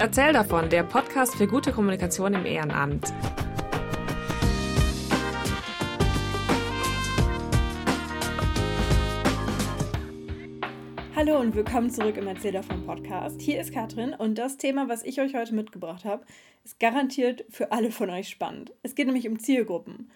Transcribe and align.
Erzähl 0.00 0.32
davon, 0.32 0.70
der 0.70 0.82
Podcast 0.82 1.34
für 1.34 1.46
gute 1.46 1.72
Kommunikation 1.72 2.32
im 2.32 2.46
Ehrenamt. 2.46 3.12
Hallo 11.14 11.38
und 11.38 11.54
willkommen 11.54 11.90
zurück 11.90 12.16
im 12.16 12.26
Erzähl 12.28 12.52
davon 12.52 12.86
Podcast. 12.86 13.42
Hier 13.42 13.60
ist 13.60 13.74
Katrin 13.74 14.14
und 14.14 14.38
das 14.38 14.56
Thema, 14.56 14.88
was 14.88 15.02
ich 15.02 15.20
euch 15.20 15.34
heute 15.34 15.54
mitgebracht 15.54 16.06
habe, 16.06 16.24
ist 16.64 16.80
garantiert 16.80 17.44
für 17.50 17.70
alle 17.70 17.90
von 17.90 18.08
euch 18.08 18.30
spannend. 18.30 18.72
Es 18.82 18.94
geht 18.94 19.04
nämlich 19.04 19.28
um 19.28 19.38
Zielgruppen. 19.38 20.10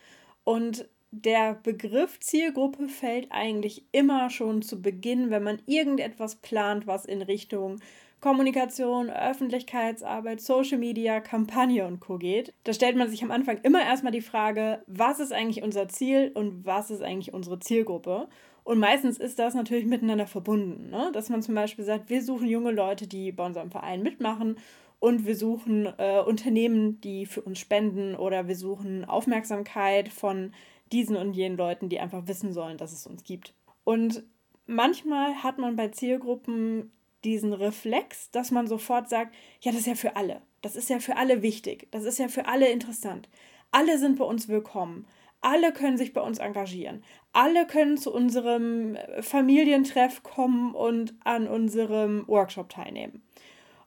Und 0.44 0.88
der 1.10 1.56
Begriff 1.62 2.18
Zielgruppe 2.20 2.88
fällt 2.88 3.26
eigentlich 3.30 3.84
immer 3.92 4.30
schon 4.30 4.62
zu 4.62 4.80
Beginn, 4.80 5.28
wenn 5.28 5.42
man 5.42 5.60
irgendetwas 5.66 6.36
plant, 6.36 6.86
was 6.86 7.04
in 7.04 7.20
Richtung 7.20 7.80
Kommunikation, 8.24 9.10
Öffentlichkeitsarbeit, 9.10 10.40
Social 10.40 10.78
Media, 10.78 11.20
Kampagne 11.20 11.86
und 11.86 12.00
Co. 12.00 12.16
geht. 12.16 12.54
Da 12.64 12.72
stellt 12.72 12.96
man 12.96 13.10
sich 13.10 13.22
am 13.22 13.30
Anfang 13.30 13.58
immer 13.64 13.82
erstmal 13.82 14.12
die 14.12 14.22
Frage, 14.22 14.82
was 14.86 15.20
ist 15.20 15.30
eigentlich 15.30 15.62
unser 15.62 15.88
Ziel 15.88 16.32
und 16.32 16.64
was 16.64 16.90
ist 16.90 17.02
eigentlich 17.02 17.34
unsere 17.34 17.60
Zielgruppe? 17.60 18.28
Und 18.62 18.78
meistens 18.78 19.18
ist 19.18 19.38
das 19.38 19.52
natürlich 19.52 19.84
miteinander 19.84 20.26
verbunden, 20.26 20.88
ne? 20.88 21.10
dass 21.12 21.28
man 21.28 21.42
zum 21.42 21.54
Beispiel 21.54 21.84
sagt, 21.84 22.08
wir 22.08 22.22
suchen 22.22 22.48
junge 22.48 22.70
Leute, 22.70 23.06
die 23.06 23.30
bei 23.30 23.44
unserem 23.44 23.70
Verein 23.70 24.02
mitmachen 24.02 24.56
und 25.00 25.26
wir 25.26 25.36
suchen 25.36 25.92
äh, 25.98 26.20
Unternehmen, 26.20 27.02
die 27.02 27.26
für 27.26 27.42
uns 27.42 27.58
spenden 27.58 28.14
oder 28.14 28.48
wir 28.48 28.56
suchen 28.56 29.04
Aufmerksamkeit 29.04 30.08
von 30.08 30.54
diesen 30.92 31.16
und 31.16 31.34
jenen 31.34 31.58
Leuten, 31.58 31.90
die 31.90 32.00
einfach 32.00 32.26
wissen 32.26 32.54
sollen, 32.54 32.78
dass 32.78 32.94
es 32.94 33.06
uns 33.06 33.22
gibt. 33.22 33.52
Und 33.84 34.22
manchmal 34.64 35.42
hat 35.42 35.58
man 35.58 35.76
bei 35.76 35.88
Zielgruppen 35.88 36.90
diesen 37.24 37.52
Reflex, 37.52 38.30
dass 38.30 38.50
man 38.50 38.66
sofort 38.66 39.08
sagt, 39.08 39.34
ja, 39.60 39.72
das 39.72 39.82
ist 39.82 39.86
ja 39.86 39.94
für 39.94 40.16
alle. 40.16 40.42
Das 40.62 40.76
ist 40.76 40.88
ja 40.88 40.98
für 40.98 41.16
alle 41.16 41.42
wichtig. 41.42 41.88
Das 41.90 42.04
ist 42.04 42.18
ja 42.18 42.28
für 42.28 42.46
alle 42.46 42.70
interessant. 42.70 43.28
Alle 43.70 43.98
sind 43.98 44.18
bei 44.18 44.24
uns 44.24 44.48
willkommen. 44.48 45.06
Alle 45.40 45.72
können 45.72 45.98
sich 45.98 46.14
bei 46.14 46.22
uns 46.22 46.38
engagieren. 46.38 47.04
Alle 47.32 47.66
können 47.66 47.98
zu 47.98 48.12
unserem 48.12 48.96
Familientreff 49.20 50.22
kommen 50.22 50.74
und 50.74 51.14
an 51.24 51.48
unserem 51.48 52.26
Workshop 52.28 52.70
teilnehmen. 52.70 53.22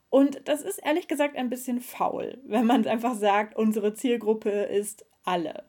Und 0.10 0.42
das 0.46 0.62
ist 0.62 0.78
ehrlich 0.86 1.08
gesagt 1.08 1.36
ein 1.36 1.50
bisschen 1.50 1.82
faul, 1.82 2.38
wenn 2.46 2.66
man 2.66 2.86
einfach 2.86 3.16
sagt, 3.16 3.56
unsere 3.56 3.94
Zielgruppe 3.94 4.50
ist 4.50 5.06
alle. 5.24 5.64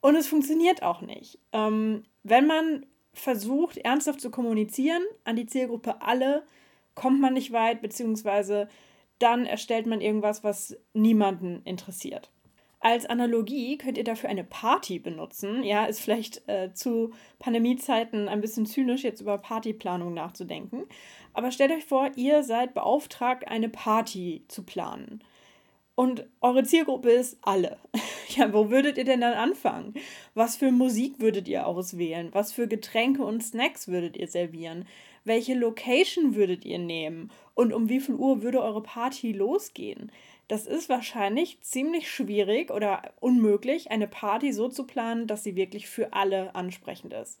Und 0.00 0.16
es 0.16 0.26
funktioniert 0.26 0.82
auch 0.82 1.00
nicht. 1.00 1.38
Ähm, 1.52 2.04
wenn 2.22 2.46
man 2.46 2.84
versucht, 3.14 3.78
ernsthaft 3.78 4.20
zu 4.20 4.30
kommunizieren 4.30 5.02
an 5.24 5.36
die 5.36 5.46
Zielgruppe 5.46 6.02
alle, 6.02 6.44
kommt 6.94 7.20
man 7.20 7.34
nicht 7.34 7.52
weit, 7.52 7.82
beziehungsweise 7.82 8.68
dann 9.18 9.46
erstellt 9.46 9.86
man 9.86 10.00
irgendwas, 10.00 10.44
was 10.44 10.76
niemanden 10.92 11.62
interessiert. 11.64 12.30
Als 12.84 13.06
Analogie 13.06 13.78
könnt 13.78 13.96
ihr 13.96 14.04
dafür 14.04 14.28
eine 14.28 14.44
Party 14.44 14.98
benutzen. 14.98 15.62
Ja, 15.62 15.86
ist 15.86 16.00
vielleicht 16.00 16.46
äh, 16.50 16.74
zu 16.74 17.12
Pandemiezeiten 17.38 18.28
ein 18.28 18.42
bisschen 18.42 18.66
zynisch, 18.66 19.04
jetzt 19.04 19.22
über 19.22 19.38
Partyplanung 19.38 20.12
nachzudenken. 20.12 20.84
Aber 21.32 21.50
stellt 21.50 21.72
euch 21.72 21.86
vor, 21.86 22.10
ihr 22.16 22.42
seid 22.42 22.74
beauftragt, 22.74 23.48
eine 23.48 23.70
Party 23.70 24.44
zu 24.48 24.64
planen. 24.64 25.24
Und 25.94 26.26
eure 26.42 26.64
Zielgruppe 26.64 27.10
ist 27.10 27.38
alle. 27.40 27.78
ja, 28.36 28.52
wo 28.52 28.68
würdet 28.68 28.98
ihr 28.98 29.04
denn 29.04 29.22
dann 29.22 29.32
anfangen? 29.32 29.94
Was 30.34 30.56
für 30.56 30.70
Musik 30.70 31.20
würdet 31.20 31.48
ihr 31.48 31.66
auswählen? 31.66 32.30
Was 32.32 32.52
für 32.52 32.68
Getränke 32.68 33.24
und 33.24 33.42
Snacks 33.42 33.88
würdet 33.88 34.16
ihr 34.18 34.28
servieren? 34.28 34.86
Welche 35.24 35.54
Location 35.54 36.34
würdet 36.34 36.64
ihr 36.64 36.78
nehmen? 36.78 37.30
Und 37.54 37.72
um 37.72 37.88
wie 37.88 38.00
viel 38.00 38.14
Uhr 38.14 38.42
würde 38.42 38.62
eure 38.62 38.82
Party 38.82 39.32
losgehen? 39.32 40.12
Das 40.48 40.66
ist 40.66 40.90
wahrscheinlich 40.90 41.60
ziemlich 41.62 42.10
schwierig 42.10 42.70
oder 42.70 43.00
unmöglich, 43.20 43.90
eine 43.90 44.06
Party 44.06 44.52
so 44.52 44.68
zu 44.68 44.86
planen, 44.86 45.26
dass 45.26 45.42
sie 45.42 45.56
wirklich 45.56 45.88
für 45.88 46.12
alle 46.12 46.54
ansprechend 46.54 47.14
ist. 47.14 47.40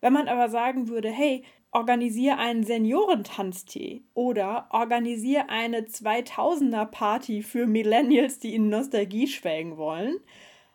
Wenn 0.00 0.12
man 0.12 0.26
aber 0.26 0.48
sagen 0.48 0.88
würde, 0.88 1.10
hey, 1.10 1.44
organisiere 1.70 2.38
einen 2.38 2.64
Seniorentanztee 2.64 4.02
oder 4.14 4.66
organisiere 4.70 5.48
eine 5.48 5.82
2000er 5.82 6.86
Party 6.86 7.42
für 7.42 7.66
Millennials, 7.68 8.40
die 8.40 8.54
in 8.56 8.68
Nostalgie 8.68 9.28
schwelgen 9.28 9.76
wollen. 9.76 10.16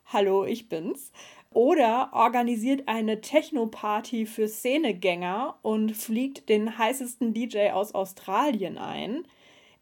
Hallo, 0.05 0.45
ich 0.45 0.69
bin's. 0.69 1.11
Oder 1.57 2.11
organisiert 2.13 2.83
eine 2.87 3.19
Techno-Party 3.19 4.27
für 4.27 4.47
Szenegänger 4.47 5.57
und 5.63 5.97
fliegt 5.97 6.49
den 6.49 6.77
heißesten 6.77 7.33
DJ 7.33 7.71
aus 7.71 7.95
Australien 7.95 8.77
ein. 8.77 9.23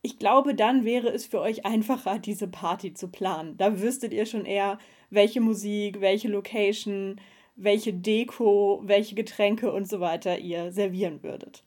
Ich 0.02 0.18
glaube, 0.18 0.56
dann 0.56 0.86
wäre 0.86 1.10
es 1.10 1.26
für 1.26 1.42
euch 1.42 1.66
einfacher, 1.66 2.18
diese 2.26 2.48
Party 2.48 2.94
zu 2.94 3.10
planen. 3.10 3.58
Da 3.58 3.82
wüsstet 3.82 4.14
ihr 4.14 4.26
schon 4.26 4.46
eher, 4.46 4.80
welche 5.10 5.42
Musik, 5.42 6.00
welche 6.00 6.30
Location, 6.30 7.20
welche 7.58 7.92
Deko, 7.92 8.80
welche 8.86 9.16
Getränke 9.16 9.74
und 9.74 9.90
so 9.90 10.00
weiter 10.00 10.40
ihr 10.40 10.72
servieren 10.72 11.24
würdet. 11.24 11.66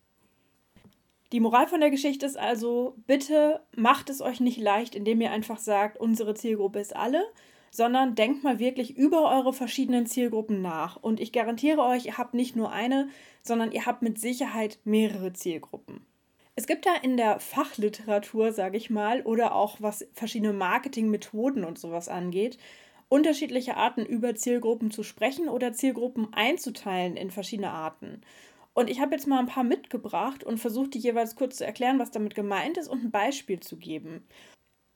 Die 1.32 1.40
Moral 1.40 1.66
von 1.66 1.80
der 1.80 1.90
Geschichte 1.90 2.24
ist 2.24 2.38
also, 2.38 2.94
bitte 3.06 3.60
macht 3.76 4.08
es 4.08 4.22
euch 4.22 4.40
nicht 4.40 4.58
leicht, 4.58 4.94
indem 4.94 5.20
ihr 5.20 5.32
einfach 5.32 5.58
sagt, 5.58 6.00
unsere 6.00 6.32
Zielgruppe 6.32 6.80
ist 6.80 6.96
alle, 6.96 7.26
sondern 7.70 8.14
denkt 8.14 8.44
mal 8.44 8.58
wirklich 8.58 8.96
über 8.96 9.30
eure 9.30 9.52
verschiedenen 9.52 10.06
Zielgruppen 10.06 10.62
nach. 10.62 10.96
Und 10.96 11.20
ich 11.20 11.32
garantiere 11.32 11.82
euch, 11.82 12.06
ihr 12.06 12.18
habt 12.18 12.34
nicht 12.34 12.56
nur 12.56 12.72
eine, 12.72 13.08
sondern 13.42 13.72
ihr 13.72 13.86
habt 13.86 14.02
mit 14.02 14.20
Sicherheit 14.20 14.78
mehrere 14.84 15.32
Zielgruppen. 15.32 16.06
Es 16.54 16.66
gibt 16.66 16.86
da 16.86 16.94
in 17.02 17.16
der 17.16 17.38
Fachliteratur, 17.38 18.52
sage 18.52 18.76
ich 18.76 18.90
mal, 18.90 19.22
oder 19.22 19.54
auch 19.54 19.76
was 19.80 20.06
verschiedene 20.12 20.52
Marketingmethoden 20.52 21.64
und 21.64 21.78
sowas 21.78 22.08
angeht, 22.08 22.58
unterschiedliche 23.08 23.76
Arten 23.76 24.04
über 24.04 24.34
Zielgruppen 24.34 24.90
zu 24.90 25.02
sprechen 25.02 25.48
oder 25.48 25.72
Zielgruppen 25.72 26.28
einzuteilen 26.32 27.16
in 27.16 27.30
verschiedene 27.30 27.70
Arten. 27.70 28.22
Und 28.74 28.90
ich 28.90 29.00
habe 29.00 29.14
jetzt 29.14 29.26
mal 29.26 29.38
ein 29.38 29.46
paar 29.46 29.64
mitgebracht 29.64 30.44
und 30.44 30.58
versucht, 30.58 30.94
die 30.94 30.98
jeweils 30.98 31.36
kurz 31.36 31.56
zu 31.56 31.66
erklären, 31.66 31.98
was 31.98 32.10
damit 32.10 32.34
gemeint 32.34 32.76
ist 32.76 32.88
und 32.88 33.04
ein 33.04 33.10
Beispiel 33.10 33.60
zu 33.60 33.76
geben. 33.76 34.24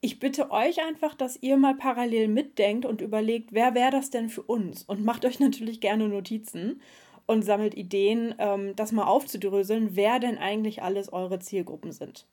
Ich 0.05 0.19
bitte 0.19 0.51
euch 0.51 0.83
einfach, 0.83 1.15
dass 1.15 1.39
ihr 1.43 1.57
mal 1.57 1.77
parallel 1.77 2.27
mitdenkt 2.27 2.85
und 2.85 3.01
überlegt, 3.01 3.53
wer 3.53 3.77
wäre 3.77 3.93
das 3.93 4.11
denn 4.11 4.29
für 4.29 4.43
uns? 4.43 4.83
Und 4.83 5.05
macht 5.05 5.25
euch 5.25 5.39
natürlich 5.41 5.81
gerne 5.81 6.09
Notizen 6.09 6.83
und 7.27 7.43
sammelt 7.43 7.75
Ideen, 7.75 8.35
ähm, 8.39 8.75
das 8.75 8.91
mal 8.91 9.05
aufzudröseln, 9.05 9.95
wer 9.95 10.19
denn 10.19 10.39
eigentlich 10.39 10.83
alles 10.83 11.13
eure 11.13 11.39
Zielgruppen 11.39 11.93
sind. 11.93 12.27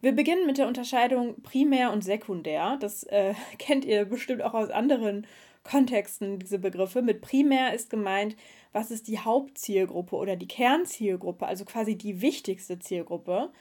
Wir 0.00 0.10
beginnen 0.10 0.44
mit 0.44 0.58
der 0.58 0.66
Unterscheidung 0.66 1.40
primär 1.42 1.92
und 1.92 2.02
sekundär. 2.02 2.76
Das 2.80 3.04
äh, 3.04 3.34
kennt 3.58 3.84
ihr 3.84 4.04
bestimmt 4.04 4.42
auch 4.42 4.54
aus 4.54 4.70
anderen 4.70 5.24
Kontexten, 5.62 6.40
diese 6.40 6.58
Begriffe. 6.58 7.02
Mit 7.02 7.20
primär 7.20 7.74
ist 7.74 7.90
gemeint, 7.90 8.34
was 8.72 8.90
ist 8.90 9.06
die 9.06 9.20
Hauptzielgruppe 9.20 10.16
oder 10.16 10.34
die 10.34 10.48
Kernzielgruppe, 10.48 11.46
also 11.46 11.64
quasi 11.64 11.96
die 11.96 12.20
wichtigste 12.22 12.80
Zielgruppe. 12.80 13.52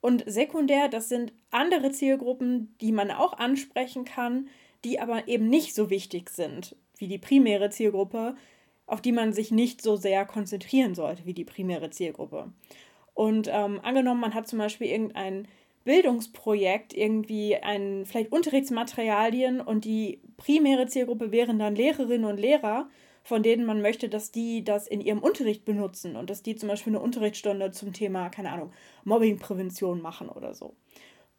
Und 0.00 0.24
sekundär, 0.26 0.88
das 0.88 1.08
sind 1.08 1.32
andere 1.50 1.90
Zielgruppen, 1.90 2.74
die 2.80 2.92
man 2.92 3.10
auch 3.10 3.34
ansprechen 3.34 4.04
kann, 4.04 4.48
die 4.84 5.00
aber 5.00 5.26
eben 5.28 5.48
nicht 5.48 5.74
so 5.74 5.90
wichtig 5.90 6.30
sind 6.30 6.76
wie 6.98 7.08
die 7.08 7.18
primäre 7.18 7.70
Zielgruppe, 7.70 8.36
auf 8.86 9.02
die 9.02 9.12
man 9.12 9.32
sich 9.32 9.50
nicht 9.50 9.82
so 9.82 9.96
sehr 9.96 10.24
konzentrieren 10.24 10.94
sollte 10.94 11.26
wie 11.26 11.34
die 11.34 11.44
primäre 11.44 11.90
Zielgruppe. 11.90 12.52
Und 13.14 13.48
ähm, 13.50 13.80
angenommen, 13.82 14.20
man 14.20 14.34
hat 14.34 14.48
zum 14.48 14.58
Beispiel 14.58 14.88
irgendein 14.88 15.48
Bildungsprojekt 15.84 16.94
irgendwie 16.94 17.56
ein, 17.56 18.04
vielleicht 18.06 18.32
Unterrichtsmaterialien 18.32 19.60
und 19.60 19.84
die 19.84 20.20
primäre 20.36 20.86
Zielgruppe 20.86 21.32
wären 21.32 21.58
dann 21.58 21.76
Lehrerinnen 21.76 22.30
und 22.30 22.38
Lehrer, 22.38 22.88
von 23.26 23.42
denen 23.42 23.66
man 23.66 23.82
möchte, 23.82 24.08
dass 24.08 24.30
die 24.30 24.62
das 24.62 24.86
in 24.86 25.00
ihrem 25.00 25.18
Unterricht 25.18 25.64
benutzen 25.64 26.14
und 26.14 26.30
dass 26.30 26.44
die 26.44 26.54
zum 26.54 26.68
Beispiel 26.68 26.92
eine 26.92 27.02
Unterrichtsstunde 27.02 27.72
zum 27.72 27.92
Thema, 27.92 28.28
keine 28.28 28.52
Ahnung, 28.52 28.72
Mobbingprävention 29.02 30.00
machen 30.00 30.28
oder 30.28 30.54
so. 30.54 30.76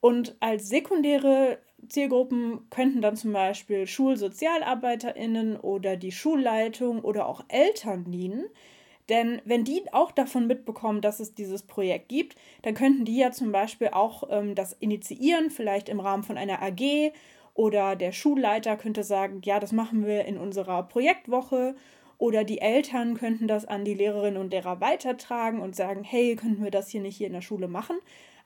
Und 0.01 0.35
als 0.41 0.67
sekundäre 0.67 1.59
Zielgruppen 1.87 2.69
könnten 2.71 3.01
dann 3.01 3.15
zum 3.15 3.31
Beispiel 3.31 3.87
SchulsozialarbeiterInnen 3.87 5.55
oder 5.55 5.95
die 5.95 6.11
Schulleitung 6.11 6.99
oder 6.99 7.25
auch 7.25 7.45
Eltern 7.47 8.11
dienen, 8.11 8.43
denn 9.07 9.41
wenn 9.45 9.63
die 9.63 9.81
auch 9.93 10.11
davon 10.11 10.47
mitbekommen, 10.47 10.99
dass 10.99 11.21
es 11.21 11.33
dieses 11.33 11.63
Projekt 11.63 12.09
gibt, 12.09 12.35
dann 12.63 12.73
könnten 12.73 13.05
die 13.05 13.15
ja 13.15 13.31
zum 13.31 13.53
Beispiel 13.53 13.87
auch 13.87 14.23
ähm, 14.29 14.55
das 14.55 14.73
initiieren, 14.73 15.49
vielleicht 15.49 15.87
im 15.87 16.01
Rahmen 16.01 16.23
von 16.23 16.37
einer 16.37 16.61
AG 16.61 17.13
oder 17.57 17.95
der 17.95 18.11
Schulleiter 18.11 18.77
könnte 18.77 19.03
sagen, 19.03 19.41
ja, 19.43 19.59
das 19.59 19.71
machen 19.71 20.05
wir 20.05 20.25
in 20.25 20.37
unserer 20.37 20.83
Projektwoche 20.83 21.75
oder 22.19 22.43
die 22.43 22.61
Eltern 22.61 23.15
könnten 23.15 23.47
das 23.47 23.65
an 23.65 23.83
die 23.83 23.95
Lehrerinnen 23.95 24.39
und 24.39 24.51
Lehrer 24.51 24.79
weitertragen 24.79 25.59
und 25.59 25.75
sagen, 25.75 26.03
hey, 26.03 26.35
könnten 26.35 26.63
wir 26.63 26.69
das 26.69 26.89
hier 26.89 27.01
nicht 27.01 27.17
hier 27.17 27.25
in 27.25 27.33
der 27.33 27.41
Schule 27.41 27.67
machen? 27.67 27.97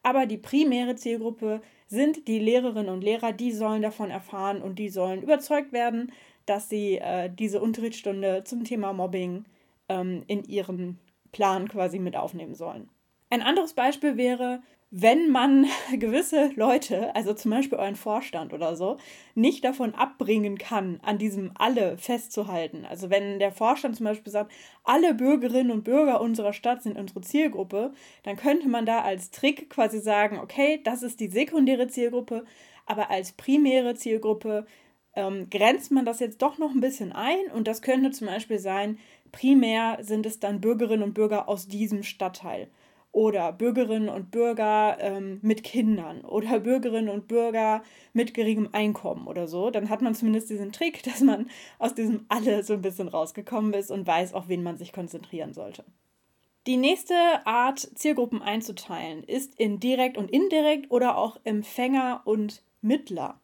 Aber 0.01 0.25
die 0.25 0.37
primäre 0.37 0.95
Zielgruppe 0.95 1.61
sind 1.87 2.27
die 2.29 2.39
Lehrerinnen 2.39 2.89
und 2.89 3.03
Lehrer, 3.03 3.33
die 3.33 3.51
sollen 3.51 3.81
davon 3.81 4.11
erfahren 4.11 4.61
und 4.61 4.79
die 4.79 4.89
sollen 4.89 5.21
überzeugt 5.21 5.73
werden, 5.73 6.13
dass 6.45 6.69
sie 6.69 6.97
äh, 6.97 7.29
diese 7.29 7.61
Unterrichtsstunde 7.61 8.45
zum 8.45 8.63
Thema 8.63 8.93
Mobbing 8.93 9.43
ähm, 9.89 10.23
in 10.27 10.45
ihren 10.45 10.99
Plan 11.33 11.67
quasi 11.67 11.99
mit 11.99 12.15
aufnehmen 12.15 12.55
sollen. 12.55 12.89
Ein 13.29 13.41
anderes 13.41 13.73
Beispiel 13.73 14.15
wäre, 14.15 14.61
wenn 14.93 15.29
man 15.29 15.65
gewisse 15.97 16.51
Leute, 16.55 17.15
also 17.15 17.33
zum 17.33 17.51
Beispiel 17.51 17.77
euren 17.77 17.95
Vorstand 17.95 18.53
oder 18.53 18.75
so, 18.75 18.97
nicht 19.33 19.63
davon 19.63 19.95
abbringen 19.95 20.57
kann, 20.57 20.99
an 21.01 21.17
diesem 21.17 21.51
alle 21.55 21.97
festzuhalten. 21.97 22.85
Also 22.85 23.09
wenn 23.09 23.39
der 23.39 23.53
Vorstand 23.53 23.95
zum 23.95 24.05
Beispiel 24.05 24.31
sagt, 24.31 24.51
alle 24.83 25.13
Bürgerinnen 25.13 25.71
und 25.71 25.85
Bürger 25.85 26.21
unserer 26.21 26.53
Stadt 26.53 26.83
sind 26.83 26.97
unsere 26.97 27.21
Zielgruppe, 27.21 27.93
dann 28.23 28.35
könnte 28.35 28.67
man 28.67 28.85
da 28.85 29.01
als 29.01 29.31
Trick 29.31 29.69
quasi 29.69 29.99
sagen, 29.99 30.39
okay, 30.39 30.81
das 30.83 31.03
ist 31.03 31.21
die 31.21 31.29
sekundäre 31.29 31.87
Zielgruppe, 31.87 32.43
aber 32.85 33.09
als 33.09 33.31
primäre 33.31 33.95
Zielgruppe 33.95 34.65
ähm, 35.15 35.49
grenzt 35.49 35.91
man 35.91 36.05
das 36.05 36.19
jetzt 36.19 36.41
doch 36.41 36.57
noch 36.57 36.71
ein 36.71 36.81
bisschen 36.81 37.13
ein 37.13 37.45
und 37.53 37.67
das 37.67 37.81
könnte 37.81 38.11
zum 38.11 38.27
Beispiel 38.27 38.59
sein, 38.59 38.97
primär 39.31 39.99
sind 40.01 40.25
es 40.25 40.39
dann 40.39 40.59
Bürgerinnen 40.59 41.03
und 41.03 41.13
Bürger 41.13 41.47
aus 41.47 41.67
diesem 41.67 42.03
Stadtteil 42.03 42.69
oder 43.11 43.51
Bürgerinnen 43.51 44.09
und 44.09 44.31
Bürger 44.31 44.97
ähm, 44.99 45.39
mit 45.41 45.63
Kindern 45.63 46.21
oder 46.21 46.59
Bürgerinnen 46.61 47.09
und 47.09 47.27
Bürger 47.27 47.83
mit 48.13 48.33
geringem 48.33 48.69
Einkommen 48.71 49.27
oder 49.27 49.47
so, 49.47 49.69
dann 49.69 49.89
hat 49.89 50.01
man 50.01 50.15
zumindest 50.15 50.49
diesen 50.49 50.71
Trick, 50.71 51.03
dass 51.05 51.21
man 51.21 51.49
aus 51.79 51.93
diesem 51.93 52.25
alle 52.29 52.63
so 52.63 52.73
ein 52.73 52.81
bisschen 52.81 53.07
rausgekommen 53.07 53.73
ist 53.73 53.91
und 53.91 54.07
weiß, 54.07 54.33
auf 54.33 54.47
wen 54.47 54.63
man 54.63 54.77
sich 54.77 54.93
konzentrieren 54.93 55.53
sollte. 55.53 55.83
Die 56.67 56.77
nächste 56.77 57.15
Art, 57.45 57.79
Zielgruppen 57.95 58.43
einzuteilen, 58.43 59.23
ist 59.23 59.59
in 59.59 59.79
direkt 59.79 60.15
und 60.15 60.29
indirekt 60.29 60.91
oder 60.91 61.17
auch 61.17 61.39
Empfänger 61.43 62.21
und 62.25 62.61
Mittler. 62.81 63.39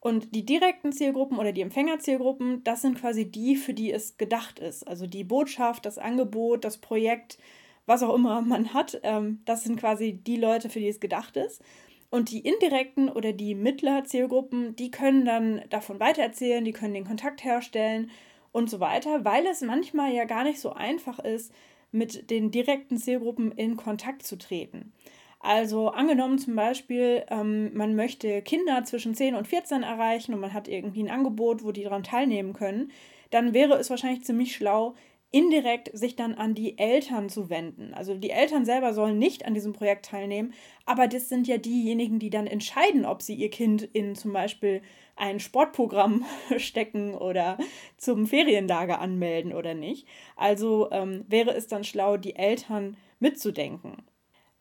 Und 0.00 0.34
die 0.34 0.46
direkten 0.46 0.92
Zielgruppen 0.92 1.38
oder 1.38 1.52
die 1.52 1.60
Empfängerzielgruppen, 1.60 2.64
das 2.64 2.80
sind 2.80 2.98
quasi 2.98 3.30
die, 3.30 3.56
für 3.56 3.74
die 3.74 3.92
es 3.92 4.16
gedacht 4.16 4.58
ist. 4.58 4.86
Also 4.86 5.06
die 5.06 5.24
Botschaft, 5.24 5.84
das 5.84 5.98
Angebot, 5.98 6.64
das 6.64 6.78
Projekt, 6.78 7.38
was 7.86 8.02
auch 8.02 8.14
immer 8.14 8.40
man 8.42 8.74
hat. 8.74 9.00
Ähm, 9.02 9.40
das 9.44 9.64
sind 9.64 9.78
quasi 9.78 10.12
die 10.12 10.36
Leute, 10.36 10.68
für 10.68 10.80
die 10.80 10.88
es 10.88 11.00
gedacht 11.00 11.36
ist. 11.36 11.62
Und 12.10 12.30
die 12.30 12.40
indirekten 12.40 13.08
oder 13.08 13.32
die 13.32 13.54
Mittler-Zielgruppen, 13.54 14.76
die 14.76 14.90
können 14.90 15.24
dann 15.24 15.62
davon 15.70 15.98
weitererzählen, 15.98 16.64
die 16.64 16.72
können 16.72 16.94
den 16.94 17.06
Kontakt 17.06 17.42
herstellen 17.44 18.10
und 18.52 18.70
so 18.70 18.80
weiter, 18.80 19.24
weil 19.24 19.46
es 19.46 19.60
manchmal 19.60 20.12
ja 20.12 20.24
gar 20.24 20.44
nicht 20.44 20.60
so 20.60 20.72
einfach 20.72 21.18
ist, 21.18 21.52
mit 21.90 22.30
den 22.30 22.50
direkten 22.50 22.96
Zielgruppen 22.96 23.52
in 23.52 23.76
Kontakt 23.76 24.22
zu 24.22 24.36
treten. 24.36 24.92
Also 25.40 25.88
angenommen 25.90 26.38
zum 26.38 26.56
Beispiel, 26.56 27.24
ähm, 27.28 27.76
man 27.76 27.94
möchte 27.94 28.42
Kinder 28.42 28.84
zwischen 28.84 29.14
10 29.14 29.34
und 29.34 29.46
14 29.46 29.82
erreichen 29.82 30.34
und 30.34 30.40
man 30.40 30.52
hat 30.52 30.68
irgendwie 30.68 31.02
ein 31.02 31.10
Angebot, 31.10 31.62
wo 31.64 31.72
die 31.72 31.84
daran 31.84 32.02
teilnehmen 32.02 32.52
können, 32.52 32.90
dann 33.30 33.54
wäre 33.54 33.74
es 33.74 33.90
wahrscheinlich 33.90 34.24
ziemlich 34.24 34.54
schlau, 34.54 34.94
indirekt 35.32 35.90
sich 35.96 36.16
dann 36.16 36.34
an 36.34 36.54
die 36.54 36.78
Eltern 36.78 37.28
zu 37.28 37.50
wenden. 37.50 37.92
Also 37.94 38.14
die 38.14 38.30
Eltern 38.30 38.64
selber 38.64 38.94
sollen 38.94 39.18
nicht 39.18 39.44
an 39.44 39.54
diesem 39.54 39.72
Projekt 39.72 40.06
teilnehmen, 40.06 40.54
aber 40.84 41.08
das 41.08 41.28
sind 41.28 41.48
ja 41.48 41.58
diejenigen, 41.58 42.18
die 42.18 42.30
dann 42.30 42.46
entscheiden, 42.46 43.04
ob 43.04 43.22
sie 43.22 43.34
ihr 43.34 43.50
Kind 43.50 43.82
in 43.82 44.14
zum 44.14 44.32
Beispiel 44.32 44.82
ein 45.16 45.40
Sportprogramm 45.40 46.24
stecken 46.58 47.14
oder 47.14 47.58
zum 47.96 48.26
Ferienlager 48.26 49.00
anmelden 49.00 49.52
oder 49.52 49.74
nicht. 49.74 50.06
Also 50.36 50.90
ähm, 50.92 51.24
wäre 51.28 51.54
es 51.54 51.66
dann 51.66 51.84
schlau, 51.84 52.16
die 52.16 52.36
Eltern 52.36 52.96
mitzudenken. 53.18 54.04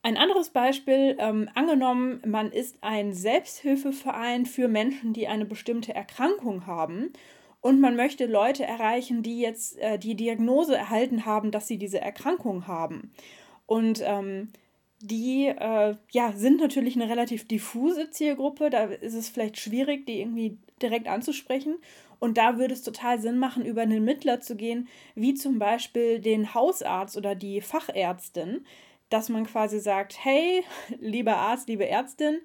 Ein 0.01 0.17
anderes 0.17 0.51
Beispiel, 0.51 1.15
ähm, 1.19 1.49
angenommen, 1.55 2.21
man 2.25 2.51
ist 2.51 2.77
ein 2.81 3.13
Selbsthilfeverein 3.13 4.45
für 4.45 4.67
Menschen, 4.67 5.13
die 5.13 5.27
eine 5.27 5.45
bestimmte 5.45 5.95
Erkrankung 5.95 6.67
haben 6.67 7.11
und 7.65 7.81
man 7.81 7.95
möchte 7.95 8.27
Leute 8.27 8.63
erreichen, 8.63 9.23
die 9.23 9.39
jetzt 9.39 9.79
äh, 9.79 9.97
die 9.97 10.13
Diagnose 10.13 10.77
erhalten 10.77 11.25
haben, 11.25 11.49
dass 11.49 11.67
sie 11.67 11.79
diese 11.79 11.99
Erkrankung 11.99 12.67
haben. 12.67 13.11
Und 13.65 14.03
ähm, 14.05 14.49
die 15.01 15.47
äh, 15.47 15.95
ja, 16.11 16.31
sind 16.33 16.59
natürlich 16.59 16.95
eine 16.95 17.09
relativ 17.09 17.47
diffuse 17.47 18.11
Zielgruppe. 18.11 18.69
Da 18.69 18.83
ist 18.83 19.15
es 19.15 19.29
vielleicht 19.29 19.57
schwierig, 19.57 20.05
die 20.05 20.19
irgendwie 20.19 20.59
direkt 20.79 21.07
anzusprechen. 21.07 21.77
Und 22.19 22.37
da 22.37 22.59
würde 22.59 22.75
es 22.75 22.83
total 22.83 23.19
Sinn 23.19 23.39
machen, 23.39 23.65
über 23.65 23.81
einen 23.81 24.05
Mittler 24.05 24.41
zu 24.41 24.55
gehen, 24.55 24.87
wie 25.15 25.33
zum 25.33 25.57
Beispiel 25.57 26.19
den 26.19 26.53
Hausarzt 26.53 27.17
oder 27.17 27.33
die 27.33 27.61
Fachärztin, 27.61 28.63
dass 29.09 29.29
man 29.29 29.43
quasi 29.43 29.79
sagt, 29.79 30.23
hey, 30.23 30.63
lieber 30.99 31.37
Arzt, 31.37 31.67
liebe 31.67 31.87
Ärztin, 31.87 32.41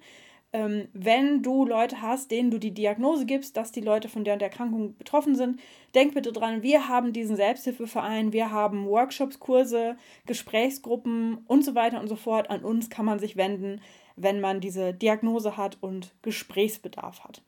ähm, 0.53 0.89
wenn 0.93 1.41
du 1.43 1.65
Leute 1.65 2.01
hast, 2.01 2.29
denen 2.31 2.51
du 2.51 2.59
die 2.59 2.73
Diagnose 2.73 3.25
gibst, 3.25 3.55
dass 3.55 3.71
die 3.71 3.81
Leute 3.81 4.09
von 4.09 4.23
der 4.23 4.33
und 4.33 4.39
der 4.39 4.49
Erkrankung 4.49 4.95
betroffen 4.97 5.35
sind, 5.35 5.59
denk 5.95 6.13
bitte 6.13 6.31
dran, 6.31 6.61
wir 6.61 6.87
haben 6.89 7.13
diesen 7.13 7.35
Selbsthilfeverein, 7.35 8.33
wir 8.33 8.51
haben 8.51 8.85
Workshops, 8.87 9.39
Kurse, 9.39 9.95
Gesprächsgruppen 10.25 11.39
und 11.47 11.63
so 11.63 11.73
weiter 11.75 12.01
und 12.01 12.07
so 12.07 12.15
fort. 12.15 12.49
An 12.49 12.63
uns 12.63 12.89
kann 12.89 13.05
man 13.05 13.19
sich 13.19 13.37
wenden, 13.37 13.81
wenn 14.15 14.41
man 14.41 14.59
diese 14.59 14.93
Diagnose 14.93 15.55
hat 15.55 15.77
und 15.79 16.13
Gesprächsbedarf 16.21 17.23
hat. 17.23 17.41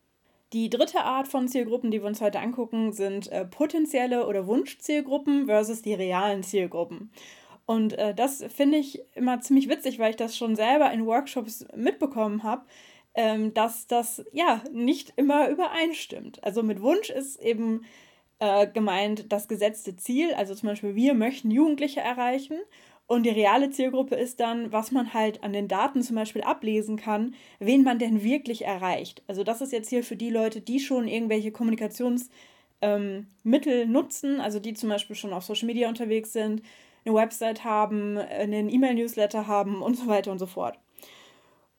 Die 0.53 0.69
dritte 0.69 1.03
Art 1.03 1.27
von 1.27 1.47
Zielgruppen, 1.47 1.89
die 1.89 1.99
wir 1.99 2.07
uns 2.07 2.21
heute 2.21 2.39
angucken, 2.39 2.93
sind 2.93 3.27
äh, 3.31 3.43
potenzielle 3.43 4.27
oder 4.27 4.45
Wunschzielgruppen 4.45 5.47
versus 5.47 5.81
die 5.81 5.95
realen 5.95 6.43
Zielgruppen. 6.43 7.11
Und 7.65 7.93
äh, 7.93 8.13
das 8.13 8.43
finde 8.53 8.77
ich 8.77 9.01
immer 9.13 9.39
ziemlich 9.41 9.69
witzig, 9.69 9.99
weil 9.99 10.11
ich 10.11 10.17
das 10.17 10.37
schon 10.37 10.55
selber 10.55 10.91
in 10.91 11.05
Workshops 11.05 11.65
mitbekommen 11.75 12.43
habe, 12.43 12.65
ähm, 13.15 13.53
dass 13.53 13.87
das 13.87 14.23
ja 14.33 14.61
nicht 14.71 15.13
immer 15.15 15.49
übereinstimmt. 15.49 16.43
Also 16.43 16.63
mit 16.63 16.81
Wunsch 16.81 17.09
ist 17.09 17.39
eben 17.41 17.85
äh, 18.39 18.67
gemeint 18.67 19.31
das 19.31 19.47
gesetzte 19.47 19.95
Ziel, 19.95 20.33
also 20.33 20.55
zum 20.55 20.69
Beispiel 20.69 20.95
wir 20.95 21.13
möchten 21.13 21.51
Jugendliche 21.51 22.01
erreichen 22.01 22.57
und 23.05 23.23
die 23.23 23.29
reale 23.29 23.69
Zielgruppe 23.69 24.15
ist 24.15 24.39
dann, 24.39 24.71
was 24.71 24.91
man 24.91 25.13
halt 25.13 25.43
an 25.43 25.53
den 25.53 25.67
Daten 25.67 26.01
zum 26.01 26.15
Beispiel 26.15 26.41
ablesen 26.41 26.97
kann, 26.97 27.35
wen 27.59 27.83
man 27.83 27.99
denn 27.99 28.23
wirklich 28.23 28.65
erreicht. 28.65 29.21
Also 29.27 29.43
das 29.43 29.61
ist 29.61 29.71
jetzt 29.71 29.89
hier 29.89 30.03
für 30.03 30.15
die 30.15 30.29
Leute, 30.29 30.61
die 30.61 30.79
schon 30.79 31.07
irgendwelche 31.07 31.51
Kommunikationsmittel 31.51 32.31
ähm, 32.81 33.91
nutzen, 33.91 34.39
also 34.39 34.59
die 34.59 34.73
zum 34.73 34.89
Beispiel 34.89 35.15
schon 35.15 35.33
auf 35.33 35.43
Social 35.43 35.67
Media 35.67 35.89
unterwegs 35.89 36.33
sind, 36.33 36.63
eine 37.05 37.15
Website 37.15 37.63
haben, 37.63 38.17
einen 38.17 38.69
E-Mail-Newsletter 38.69 39.47
haben 39.47 39.81
und 39.81 39.95
so 39.95 40.07
weiter 40.07 40.31
und 40.31 40.39
so 40.39 40.45
fort. 40.45 40.77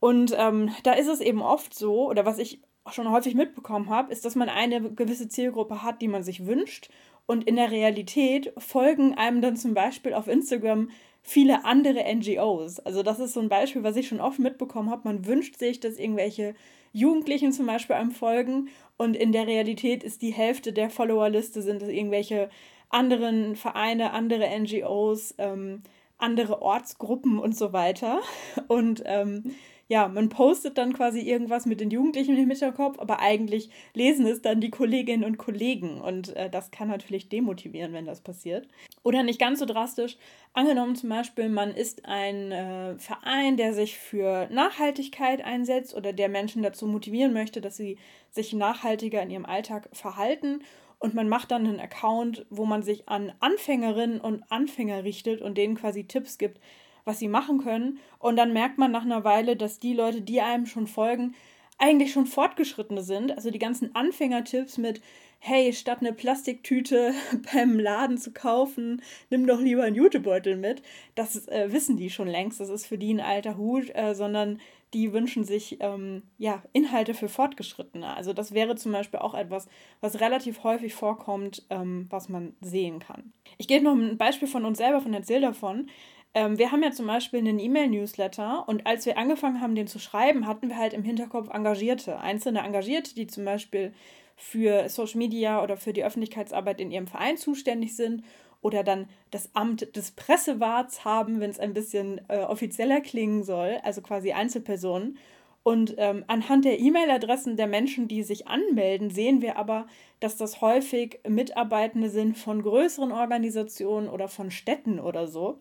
Und 0.01 0.35
ähm, 0.37 0.71
da 0.83 0.93
ist 0.93 1.09
es 1.09 1.21
eben 1.21 1.41
oft 1.41 1.75
so, 1.75 2.11
oder 2.11 2.27
was 2.27 2.39
ich 2.39 2.61
schon 2.91 3.11
häufig 3.11 3.35
mitbekommen 3.35 3.89
habe, 3.89 4.13
ist, 4.13 4.25
dass 4.25 4.35
man 4.35 4.49
eine 4.49 4.93
gewisse 4.93 5.29
Zielgruppe 5.29 5.83
hat, 5.83 6.03
die 6.03 6.09
man 6.09 6.23
sich 6.23 6.47
wünscht. 6.47 6.91
Und 7.27 7.45
in 7.45 7.57
der 7.57 7.71
Realität 7.71 8.53
folgen 8.59 9.15
einem 9.15 9.41
dann 9.41 9.57
zum 9.57 9.73
Beispiel 9.73 10.13
auf 10.13 10.29
Instagram 10.29 10.91
viele 11.23 11.65
andere 11.65 12.05
NGOs. 12.15 12.81
Also 12.81 13.03
das 13.03 13.19
ist 13.19 13.33
so 13.33 13.41
ein 13.41 13.49
Beispiel, 13.49 13.83
was 13.83 13.97
ich 13.97 14.09
schon 14.09 14.21
oft 14.21 14.39
mitbekommen 14.39 14.91
habe. 14.91 15.09
Man 15.09 15.25
wünscht 15.25 15.59
sich, 15.59 15.81
dass 15.81 15.99
irgendwelche 15.99 16.55
Jugendlichen 16.93 17.51
zum 17.53 17.67
Beispiel 17.67 17.97
einem 17.97 18.13
folgen 18.13 18.69
und 18.99 19.17
in 19.17 19.33
der 19.33 19.47
Realität 19.47 20.05
ist 20.05 20.23
die 20.23 20.33
Hälfte 20.33 20.73
der 20.73 20.91
Followerliste 20.91 21.63
sind 21.63 21.83
es 21.83 21.89
irgendwelche 21.89 22.51
anderen 22.95 23.57
Vereine, 23.57 24.13
andere 24.13 24.49
NGOs, 24.59 25.35
ähm, 25.39 25.83
andere 26.17 26.63
Ortsgruppen 26.63 27.39
und 27.39 27.57
so 27.57 27.73
weiter. 27.73 28.21
Und 28.69 29.03
ähm, 29.05 29.55
ja, 29.87 30.09
man 30.09 30.31
postet 30.31 30.79
dann 30.79 30.95
quasi 30.95 31.21
irgendwas 31.21 31.67
mit 31.67 31.81
den 31.81 31.91
Jugendlichen 31.91 32.39
im 32.39 32.49
Hinterkopf, 32.49 32.99
aber 32.99 33.21
eigentlich 33.21 33.69
lesen 33.93 34.27
es 34.27 34.41
dann 34.41 34.63
die 34.63 34.71
Kolleginnen 34.71 35.25
und 35.25 35.37
Kollegen 35.37 36.01
und 36.01 36.35
äh, 36.37 36.49
das 36.49 36.71
kann 36.71 36.89
natürlich 36.89 37.29
demotivieren, 37.29 37.93
wenn 37.93 38.07
das 38.07 38.23
passiert. 38.23 38.67
Oder 39.03 39.23
nicht 39.23 39.39
ganz 39.39 39.59
so 39.59 39.67
drastisch. 39.67 40.17
Angenommen 40.55 40.97
zum 40.97 41.11
Beispiel, 41.11 41.51
man 41.51 41.75
ist 41.75 42.07
ein 42.07 42.51
äh, 42.51 42.99
Verein, 42.99 43.59
der 43.59 43.75
sich 43.75 43.99
für 43.99 44.49
Nachhaltigkeit 44.51 45.45
einsetzt 45.45 45.95
oder 45.95 46.15
der 46.15 46.31
Menschen 46.31 46.63
dazu 46.63 46.87
motivieren 46.87 47.35
möchte, 47.35 47.61
dass 47.61 47.77
sie 47.77 47.99
sich 48.31 48.55
nachhaltiger 48.55 49.21
in 49.21 49.31
ihrem 49.31 49.45
Alltag 49.45 49.91
verhalten 49.93 50.63
und 51.05 51.13
man 51.13 51.29
macht 51.29 51.51
dann 51.51 51.67
einen 51.67 51.81
Account, 51.81 52.47
wo 52.49 52.65
man 52.65 52.83
sich 52.83 53.11
an 53.11 53.31
Anfängerinnen 53.41 54.23
und 54.23 54.43
Anfänger 54.51 55.05
richtet 55.05 55.43
und 55.43 55.59
denen 55.59 55.75
quasi 55.75 56.05
Tipps 56.05 56.39
gibt, 56.39 56.59
was 57.05 57.19
sie 57.19 57.29
machen 57.29 57.59
können. 57.59 57.99
Und 58.19 58.37
dann 58.37 58.55
merkt 58.55 58.79
man 58.79 58.91
nach 58.91 59.05
einer 59.05 59.23
Weile, 59.23 59.55
dass 59.55 59.79
die 59.79 59.93
Leute, 59.93 60.23
die 60.23 60.41
einem 60.41 60.65
schon 60.65 60.87
folgen, 60.87 61.35
eigentlich 61.77 62.11
schon 62.11 62.25
fortgeschrittene 62.25 63.03
sind. 63.03 63.33
Also 63.33 63.51
die 63.51 63.59
ganzen 63.59 63.95
Anfängertipps 63.95 64.79
mit, 64.79 65.03
hey, 65.47 65.75
statt 65.75 65.99
eine 66.01 66.15
Plastiktüte 66.15 67.13
beim 67.53 67.79
Laden 67.79 68.17
zu 68.17 68.33
kaufen, 68.33 69.03
nimm 69.29 69.47
doch 69.47 69.61
lieber 69.61 69.83
einen 69.83 69.95
Jutebeutel 69.95 70.57
mit. 70.57 70.83
Das 71.15 71.47
äh, 71.49 71.71
wissen 71.71 71.99
die 71.99 72.09
schon 72.09 72.29
längst. 72.29 72.61
Das 72.61 72.71
ist 72.71 72.87
für 72.87 72.97
die 72.97 73.13
ein 73.13 73.21
alter 73.21 73.59
Hut, 73.59 73.95
äh, 73.95 74.15
sondern 74.15 74.59
die 74.95 75.13
wünschen 75.13 75.45
sich 75.45 75.77
ähm, 75.81 76.23
ja, 76.39 76.63
Inhalte 76.73 77.13
für 77.13 77.29
Fortgeschrittene. 77.29 78.17
Also 78.17 78.33
das 78.33 78.55
wäre 78.55 78.75
zum 78.77 78.93
Beispiel 78.93 79.21
auch 79.21 79.35
etwas, 79.35 79.69
was 80.01 80.21
relativ 80.21 80.65
häufig 80.65 80.95
vorkommt, 80.95 81.67
ähm, 81.69 82.07
was 82.09 82.31
man 82.31 82.57
sehen 82.63 83.01
kann. 83.01 83.35
Ich 83.59 83.69
gebe 83.69 83.85
noch 83.85 83.93
ein 83.93 84.17
Beispiel 84.17 84.49
von 84.49 84.65
uns 84.65 84.79
selber, 84.79 85.03
von 85.03 85.13
Erzähl 85.13 85.43
davon. 85.43 85.91
Ähm, 86.33 86.57
wir 86.57 86.73
haben 86.73 86.83
ja 86.83 86.91
zum 86.91 87.07
Beispiel 87.07 87.41
einen 87.41 87.59
E-Mail-Newsletter 87.59 88.67
und 88.67 88.87
als 88.87 89.05
wir 89.05 89.19
angefangen 89.19 89.61
haben, 89.61 89.75
den 89.75 89.89
zu 89.89 89.99
schreiben, 89.99 90.47
hatten 90.47 90.71
wir 90.71 90.79
halt 90.79 90.95
im 90.95 91.03
Hinterkopf 91.05 91.51
Engagierte, 91.53 92.19
einzelne 92.19 92.61
Engagierte, 92.61 93.15
die 93.15 93.27
zum 93.27 93.45
Beispiel 93.45 93.93
für 94.37 94.89
Social 94.89 95.19
Media 95.19 95.63
oder 95.63 95.77
für 95.77 95.93
die 95.93 96.05
Öffentlichkeitsarbeit 96.05 96.81
in 96.81 96.91
ihrem 96.91 97.07
Verein 97.07 97.37
zuständig 97.37 97.97
sind 97.97 98.25
oder 98.61 98.83
dann 98.83 99.09
das 99.31 99.51
Amt 99.55 99.95
des 99.95 100.13
Pressewarts 100.13 101.05
haben, 101.05 101.41
wenn 101.41 101.51
es 101.51 101.61
ein 101.61 101.75
bisschen 101.75 102.21
äh, 102.29 102.39
offizieller 102.39 103.01
klingen 103.01 103.43
soll, 103.43 103.79
also 103.83 104.01
quasi 104.01 104.33
Einzelpersonen. 104.33 105.19
Und 105.63 105.95
ähm, 105.97 106.25
anhand 106.27 106.67
der 106.67 106.79
E-Mail-Adressen 106.79 107.57
der 107.57 107.67
Menschen, 107.67 108.07
die 108.07 108.23
sich 108.23 108.47
anmelden, 108.47 109.11
sehen 109.11 109.41
wir 109.41 109.57
aber, 109.57 109.87
dass 110.21 110.37
das 110.37 110.61
häufig 110.61 111.21
Mitarbeitende 111.27 112.11
sind 112.11 112.37
von 112.37 112.63
größeren 112.63 113.13
Organisationen 113.13 114.09
oder 114.09 114.29
von 114.29 114.51
Städten 114.51 115.01
oder 115.01 115.27
so. 115.27 115.59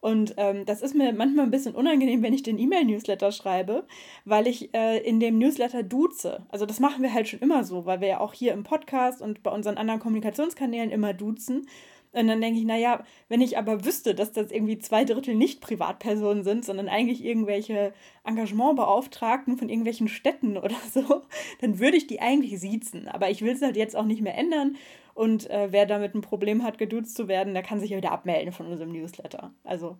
Und 0.00 0.34
ähm, 0.38 0.64
das 0.64 0.80
ist 0.80 0.94
mir 0.94 1.12
manchmal 1.12 1.44
ein 1.44 1.50
bisschen 1.50 1.74
unangenehm, 1.74 2.22
wenn 2.22 2.32
ich 2.32 2.42
den 2.42 2.58
E-Mail-Newsletter 2.58 3.32
schreibe, 3.32 3.84
weil 4.24 4.46
ich 4.46 4.74
äh, 4.74 4.98
in 4.98 5.20
dem 5.20 5.38
Newsletter 5.38 5.82
duze. 5.82 6.46
Also 6.48 6.64
das 6.64 6.80
machen 6.80 7.02
wir 7.02 7.12
halt 7.12 7.28
schon 7.28 7.40
immer 7.40 7.64
so, 7.64 7.84
weil 7.84 8.00
wir 8.00 8.08
ja 8.08 8.20
auch 8.20 8.32
hier 8.32 8.52
im 8.52 8.62
Podcast 8.62 9.20
und 9.20 9.42
bei 9.42 9.50
unseren 9.50 9.76
anderen 9.76 10.00
Kommunikationskanälen 10.00 10.90
immer 10.90 11.12
duzen. 11.12 11.66
Und 12.12 12.26
dann 12.26 12.40
denke 12.40 12.58
ich, 12.58 12.64
naja, 12.64 13.04
wenn 13.28 13.40
ich 13.40 13.56
aber 13.56 13.84
wüsste, 13.84 14.14
dass 14.14 14.32
das 14.32 14.50
irgendwie 14.50 14.78
zwei 14.78 15.04
Drittel 15.04 15.34
nicht 15.34 15.60
Privatpersonen 15.60 16.42
sind, 16.42 16.64
sondern 16.64 16.88
eigentlich 16.88 17.24
irgendwelche 17.24 17.92
Engagementbeauftragten 18.24 19.56
von 19.56 19.68
irgendwelchen 19.68 20.08
Städten 20.08 20.56
oder 20.56 20.74
so, 20.92 21.22
dann 21.60 21.78
würde 21.78 21.96
ich 21.96 22.06
die 22.06 22.20
eigentlich 22.20 22.58
siezen. 22.58 23.06
Aber 23.08 23.30
ich 23.30 23.42
will 23.42 23.52
es 23.52 23.62
halt 23.62 23.76
jetzt 23.76 23.96
auch 23.96 24.06
nicht 24.06 24.22
mehr 24.22 24.36
ändern. 24.36 24.76
Und 25.14 25.48
äh, 25.50 25.68
wer 25.70 25.86
damit 25.86 26.14
ein 26.14 26.20
Problem 26.20 26.64
hat, 26.64 26.78
geduzt 26.78 27.16
zu 27.16 27.28
werden, 27.28 27.54
der 27.54 27.62
kann 27.62 27.78
sich 27.78 27.90
ja 27.90 27.96
wieder 27.96 28.12
abmelden 28.12 28.52
von 28.52 28.66
unserem 28.66 28.92
Newsletter. 28.92 29.52
Also 29.64 29.96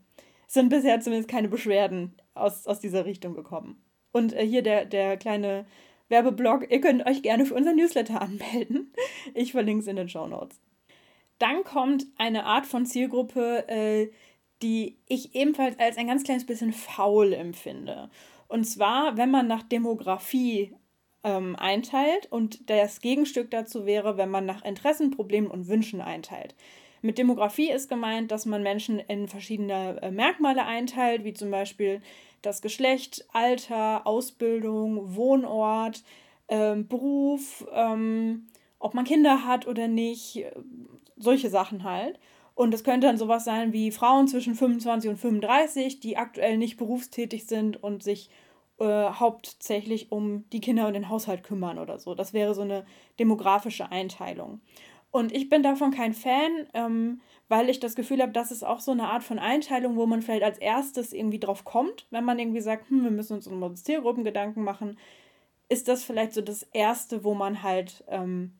sind 0.47 0.69
bisher 0.69 1.01
zumindest 1.01 1.29
keine 1.29 1.49
Beschwerden 1.49 2.17
aus, 2.35 2.67
aus 2.67 2.81
dieser 2.81 3.05
Richtung 3.05 3.35
gekommen. 3.35 3.85
Und 4.13 4.33
äh, 4.33 4.45
hier 4.45 4.63
der, 4.63 4.85
der 4.85 5.17
kleine 5.17 5.67
Werbeblock, 6.09 6.71
ihr 6.71 6.81
könnt 6.81 7.07
euch 7.07 7.23
gerne 7.23 7.47
für 7.47 7.55
unseren 7.55 7.77
Newsletter 7.77 8.21
anmelden. 8.23 8.93
Ich 9.35 9.53
verlinke 9.53 9.83
es 9.83 9.87
in 9.87 9.97
den 9.97 10.09
Show 10.09 10.27
Notes. 10.27 10.61
Dann 11.41 11.65
kommt 11.65 12.07
eine 12.19 12.45
Art 12.45 12.67
von 12.67 12.87
Zielgruppe, 12.87 13.67
äh, 13.67 14.13
die 14.63 14.99
ich 15.09 15.35
ebenfalls 15.35 15.79
als 15.79 15.97
ein 15.97 16.07
ganz 16.07 16.23
kleines 16.23 16.47
bisschen 16.47 16.73
faul 16.73 17.33
empfinde. 17.33 18.11
Und 18.47 18.65
zwar, 18.65 19.17
wenn 19.17 19.31
man 19.31 19.47
nach 19.47 19.63
Demografie 19.63 20.75
ähm, 21.25 21.57
einteilt 21.57 22.31
und 22.31 22.69
das 22.69 23.01
Gegenstück 23.01 23.51
dazu 23.51 23.87
wäre, 23.87 24.19
wenn 24.19 24.31
man 24.31 24.45
nach 24.45 24.65
Interessen, 24.65 25.11
Problemen 25.11 25.47
und 25.47 25.67
Wünschen 25.67 26.01
einteilt. 26.01 26.55
Mit 27.03 27.17
Demografie 27.17 27.71
ist 27.71 27.89
gemeint, 27.89 28.31
dass 28.31 28.45
man 28.45 28.63
Menschen 28.63 28.99
in 28.99 29.27
verschiedene 29.27 29.99
äh, 30.03 30.11
Merkmale 30.11 30.67
einteilt, 30.67 31.25
wie 31.25 31.33
zum 31.33 31.51
Beispiel 31.51 32.03
das 32.43 32.61
Geschlecht, 32.61 33.25
Alter, 33.33 34.07
Ausbildung, 34.07 35.17
Wohnort, 35.17 36.03
äh, 36.49 36.77
Beruf, 36.77 37.67
ähm, 37.73 38.49
ob 38.79 38.93
man 38.95 39.05
Kinder 39.05 39.47
hat 39.47 39.67
oder 39.67 39.89
nicht, 39.89 40.45
solche 41.23 41.51
Sachen 41.51 41.85
halt. 41.85 42.19
Und 42.55 42.75
es 42.75 42.85
könnte 42.85 43.07
dann 43.07 43.17
sowas 43.17 43.45
sein 43.45 43.73
wie 43.73 43.91
Frauen 43.91 44.29
zwischen 44.29 44.55
25 44.55 45.11
und 45.11 45.17
35, 45.17 46.01
die 46.01 46.17
aktuell 46.17 46.59
nicht 46.59 46.77
berufstätig 46.77 47.47
sind 47.47 47.83
und 47.83 48.03
sich 48.03 48.29
äh, 48.79 49.11
hauptsächlich 49.11 50.13
um 50.13 50.49
die 50.51 50.61
Kinder 50.61 50.87
und 50.87 50.95
den 50.95 51.09
Haushalt 51.09 51.43
kümmern 51.43 51.79
oder 51.79 51.99
so. 51.99 52.15
Das 52.15 52.33
wäre 52.33 52.55
so 52.55 52.63
eine 52.63 52.85
demografische 53.19 53.91
Einteilung. 53.91 54.61
Und 55.11 55.33
ich 55.33 55.49
bin 55.49 55.63
davon 55.63 55.91
kein 55.91 56.15
Fan, 56.15 56.67
ähm, 56.73 57.21
weil 57.49 57.69
ich 57.69 57.81
das 57.81 57.97
Gefühl 57.97 58.23
habe, 58.23 58.33
das 58.33 58.53
ist 58.53 58.63
auch 58.63 58.81
so 58.81 58.93
eine 58.93 59.09
Art 59.09 59.25
von 59.25 59.39
Einteilung, 59.39 59.97
wo 59.97 60.07
man 60.07 60.23
vielleicht 60.23 60.45
als 60.45 60.59
erstes 60.59 61.13
irgendwie 61.13 61.41
drauf 61.41 61.65
kommt, 61.65 62.07
wenn 62.11 62.25
man 62.25 62.39
irgendwie 62.39 62.61
sagt, 62.61 62.89
hm, 62.91 63.03
wir 63.05 63.11
müssen 63.11 63.35
uns 63.35 63.47
um 63.47 63.77
Zielgruppen 63.77 64.23
Gedanken 64.23 64.63
machen, 64.63 64.97
ist 65.69 65.89
das 65.89 66.05
vielleicht 66.05 66.33
so 66.33 66.43
das 66.43 66.63
Erste, 66.63 67.25
wo 67.25 67.35
man 67.35 67.63
halt 67.63 68.05
ähm, 68.09 68.53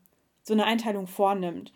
so 0.43 0.53
eine 0.53 0.65
Einteilung 0.65 1.07
vornimmt. 1.07 1.71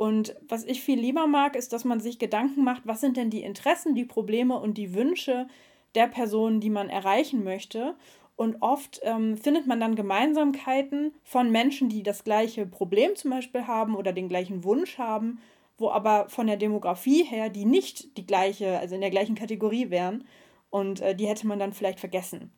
Und 0.00 0.34
was 0.48 0.64
ich 0.64 0.80
viel 0.80 0.98
lieber 0.98 1.26
mag, 1.26 1.54
ist, 1.54 1.74
dass 1.74 1.84
man 1.84 2.00
sich 2.00 2.18
Gedanken 2.18 2.64
macht, 2.64 2.86
was 2.86 3.02
sind 3.02 3.18
denn 3.18 3.28
die 3.28 3.42
Interessen, 3.42 3.94
die 3.94 4.06
Probleme 4.06 4.58
und 4.58 4.78
die 4.78 4.94
Wünsche 4.94 5.46
der 5.94 6.06
Personen, 6.06 6.58
die 6.58 6.70
man 6.70 6.88
erreichen 6.88 7.44
möchte. 7.44 7.96
Und 8.34 8.62
oft 8.62 9.00
ähm, 9.02 9.36
findet 9.36 9.66
man 9.66 9.78
dann 9.78 9.96
Gemeinsamkeiten 9.96 11.12
von 11.22 11.50
Menschen, 11.50 11.90
die 11.90 12.02
das 12.02 12.24
gleiche 12.24 12.64
Problem 12.64 13.14
zum 13.14 13.30
Beispiel 13.30 13.66
haben 13.66 13.94
oder 13.94 14.14
den 14.14 14.30
gleichen 14.30 14.64
Wunsch 14.64 14.96
haben, 14.96 15.38
wo 15.76 15.90
aber 15.90 16.30
von 16.30 16.46
der 16.46 16.56
Demografie 16.56 17.24
her 17.24 17.50
die 17.50 17.66
nicht 17.66 18.16
die 18.16 18.26
gleiche, 18.26 18.78
also 18.78 18.94
in 18.94 19.02
der 19.02 19.10
gleichen 19.10 19.34
Kategorie 19.34 19.90
wären. 19.90 20.24
Und 20.70 21.02
äh, 21.02 21.14
die 21.14 21.26
hätte 21.26 21.46
man 21.46 21.58
dann 21.58 21.74
vielleicht 21.74 22.00
vergessen. 22.00 22.50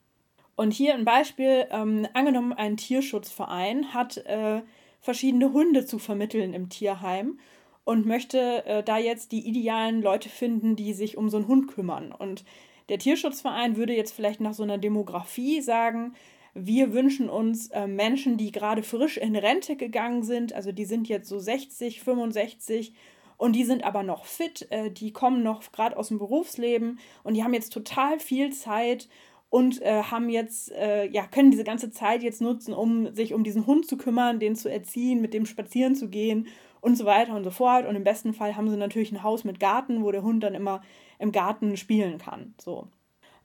Und 0.55 0.73
hier 0.73 0.95
ein 0.95 1.05
Beispiel, 1.05 1.67
ähm, 1.73 2.07
angenommen, 2.15 2.53
ein 2.53 2.77
Tierschutzverein 2.77 3.93
hat 3.93 4.19
äh, 4.19 4.63
verschiedene 5.03 5.53
Hunde 5.53 5.85
zu 5.85 5.99
vermitteln 5.99 6.55
im 6.55 6.71
Tierheim 6.71 7.39
und 7.85 8.07
möchte 8.07 8.65
äh, 8.65 8.83
da 8.83 8.97
jetzt 8.97 9.33
die 9.33 9.47
idealen 9.47 10.01
Leute 10.01 10.29
finden, 10.29 10.77
die 10.77 10.95
sich 10.95 11.19
um 11.19 11.29
so 11.29 11.37
einen 11.37 11.49
Hund 11.49 11.69
kümmern. 11.69 12.13
Und 12.13 12.45
der 12.89 12.99
Tierschutzverein 12.99 13.77
würde 13.77 13.95
jetzt 13.95 14.13
vielleicht 14.13 14.41
nach 14.41 14.55
so 14.55 14.63
einer 14.63 14.79
Demografie 14.79 15.61
sagen, 15.61 16.15
wir 16.55 16.93
wünschen 16.93 17.29
uns 17.29 17.69
äh, 17.69 17.87
Menschen, 17.87 18.37
die 18.37 18.53
gerade 18.53 18.83
frisch 18.83 19.17
in 19.17 19.35
Rente 19.37 19.77
gegangen 19.77 20.23
sind, 20.23 20.53
also 20.53 20.71
die 20.71 20.85
sind 20.85 21.09
jetzt 21.09 21.29
so 21.29 21.39
60, 21.39 22.01
65 22.01 22.93
und 23.39 23.57
die 23.57 23.65
sind 23.65 23.83
aber 23.83 24.03
noch 24.03 24.27
fit, 24.27 24.71
äh, 24.71 24.91
die 24.91 25.13
kommen 25.13 25.43
noch 25.43 25.73
gerade 25.73 25.97
aus 25.97 26.09
dem 26.09 26.19
Berufsleben 26.19 27.01
und 27.25 27.35
die 27.35 27.43
haben 27.43 27.55
jetzt 27.55 27.73
total 27.73 28.21
viel 28.21 28.53
Zeit 28.53 29.09
und 29.53 29.83
äh, 29.83 30.05
haben 30.05 30.31
jetzt, 30.31 30.73
äh, 30.73 31.07
ja, 31.09 31.27
können 31.27 31.51
diese 31.51 31.63
ganze 31.63 31.91
Zeit 31.91 32.23
jetzt 32.23 32.41
nutzen, 32.41 32.73
um 32.73 33.15
sich 33.15 33.35
um 33.35 33.45
diesen 33.45 33.67
Hund 33.67 33.87
zu 33.87 33.99
kümmern, 33.99 34.41
den 34.41 34.57
zu 34.57 34.71
erziehen, 34.71 35.21
mit 35.21 35.35
dem 35.35 35.45
spazieren 35.45 35.95
zu 35.95 36.09
gehen 36.09 36.47
und 36.81 36.97
so 36.97 37.05
weiter 37.05 37.37
und 37.37 37.45
so 37.45 37.51
fort. 37.51 37.87
Und 37.87 37.95
im 37.95 38.03
besten 38.03 38.33
Fall 38.33 38.57
haben 38.57 38.71
sie 38.71 38.79
natürlich 38.79 39.13
ein 39.13 39.23
Haus 39.23 39.45
mit 39.45 39.61
Garten, 39.61 40.03
wo 40.03 40.11
der 40.11 40.23
Hund 40.23 40.43
dann 40.43 40.55
immer 40.55 40.81
im 41.19 41.33
Garten 41.33 41.77
spielen 41.77 42.17
kann. 42.17 42.55
So. 42.59 42.89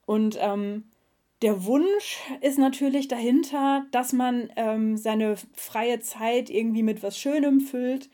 Und 0.06 0.38
ähm, 0.40 0.86
der 1.42 1.66
Wunsch 1.66 2.20
ist 2.40 2.58
natürlich 2.58 3.10
dahinter, 3.10 3.86
dass 3.92 4.14
man 4.14 4.50
ähm, 4.56 4.96
seine 4.96 5.36
freie 5.58 6.00
Zeit 6.00 6.50
irgendwie 6.50 6.84
mit 6.84 7.04
was 7.04 7.20
Schönem 7.20 7.60
füllt 7.60 8.10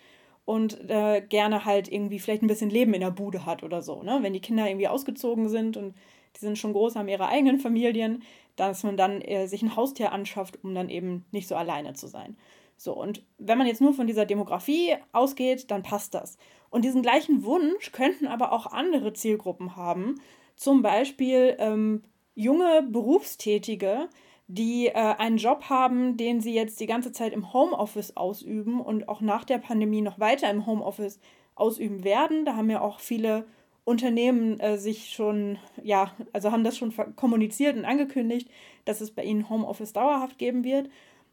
und 0.45 0.89
äh, 0.89 1.21
gerne 1.21 1.63
halt 1.65 1.91
irgendwie 1.91 2.17
vielleicht 2.17 2.41
ein 2.41 2.47
bisschen 2.47 2.71
Leben 2.71 2.95
in 2.95 3.01
der 3.01 3.11
Bude 3.11 3.45
hat 3.45 3.61
oder 3.61 3.83
so. 3.83 4.01
Ne? 4.01 4.17
Wenn 4.21 4.33
die 4.33 4.41
Kinder 4.41 4.67
irgendwie 4.67 4.87
ausgezogen 4.87 5.47
sind 5.47 5.77
und 5.77 5.93
die 6.35 6.39
sind 6.39 6.57
schon 6.57 6.73
groß, 6.73 6.95
haben 6.95 7.07
ihre 7.07 7.27
eigenen 7.27 7.59
Familien, 7.59 8.23
dass 8.55 8.83
man 8.83 8.97
dann 8.97 9.21
äh, 9.21 9.47
sich 9.47 9.61
ein 9.61 9.75
Haustier 9.75 10.11
anschafft, 10.11 10.63
um 10.63 10.75
dann 10.75 10.89
eben 10.89 11.25
nicht 11.31 11.47
so 11.47 11.55
alleine 11.55 11.93
zu 11.93 12.07
sein. 12.07 12.37
So, 12.77 12.93
und 12.93 13.23
wenn 13.37 13.57
man 13.57 13.67
jetzt 13.67 13.81
nur 13.81 13.93
von 13.93 14.07
dieser 14.07 14.25
Demografie 14.25 14.95
ausgeht, 15.11 15.71
dann 15.71 15.83
passt 15.83 16.13
das. 16.13 16.37
Und 16.69 16.83
diesen 16.83 17.01
gleichen 17.01 17.43
Wunsch 17.45 17.91
könnten 17.91 18.27
aber 18.27 18.51
auch 18.51 18.67
andere 18.67 19.13
Zielgruppen 19.13 19.75
haben, 19.75 20.15
zum 20.55 20.81
Beispiel 20.81 21.55
ähm, 21.59 22.03
junge 22.35 22.83
Berufstätige, 22.83 24.09
die 24.47 24.87
äh, 24.87 24.93
einen 24.93 25.37
Job 25.37 25.69
haben, 25.69 26.17
den 26.17 26.41
sie 26.41 26.53
jetzt 26.53 26.79
die 26.79 26.85
ganze 26.85 27.11
Zeit 27.11 27.33
im 27.33 27.53
Homeoffice 27.53 28.17
ausüben 28.17 28.81
und 28.81 29.07
auch 29.07 29.21
nach 29.21 29.45
der 29.45 29.59
Pandemie 29.59 30.01
noch 30.01 30.19
weiter 30.19 30.49
im 30.49 30.65
Homeoffice 30.65 31.19
ausüben 31.55 32.03
werden. 32.03 32.45
Da 32.45 32.55
haben 32.55 32.69
ja 32.69 32.81
auch 32.81 32.99
viele 32.99 33.45
Unternehmen 33.85 34.59
äh, 34.59 34.77
sich 34.77 35.09
schon, 35.13 35.57
ja, 35.83 36.11
also 36.31 36.51
haben 36.51 36.63
das 36.63 36.77
schon 36.77 36.93
kommuniziert 37.15 37.75
und 37.75 37.85
angekündigt, 37.85 38.49
dass 38.85 39.01
es 39.01 39.11
bei 39.11 39.23
ihnen 39.23 39.49
Homeoffice 39.49 39.93
dauerhaft 39.93 40.37
geben 40.37 40.63
wird. 40.63 40.89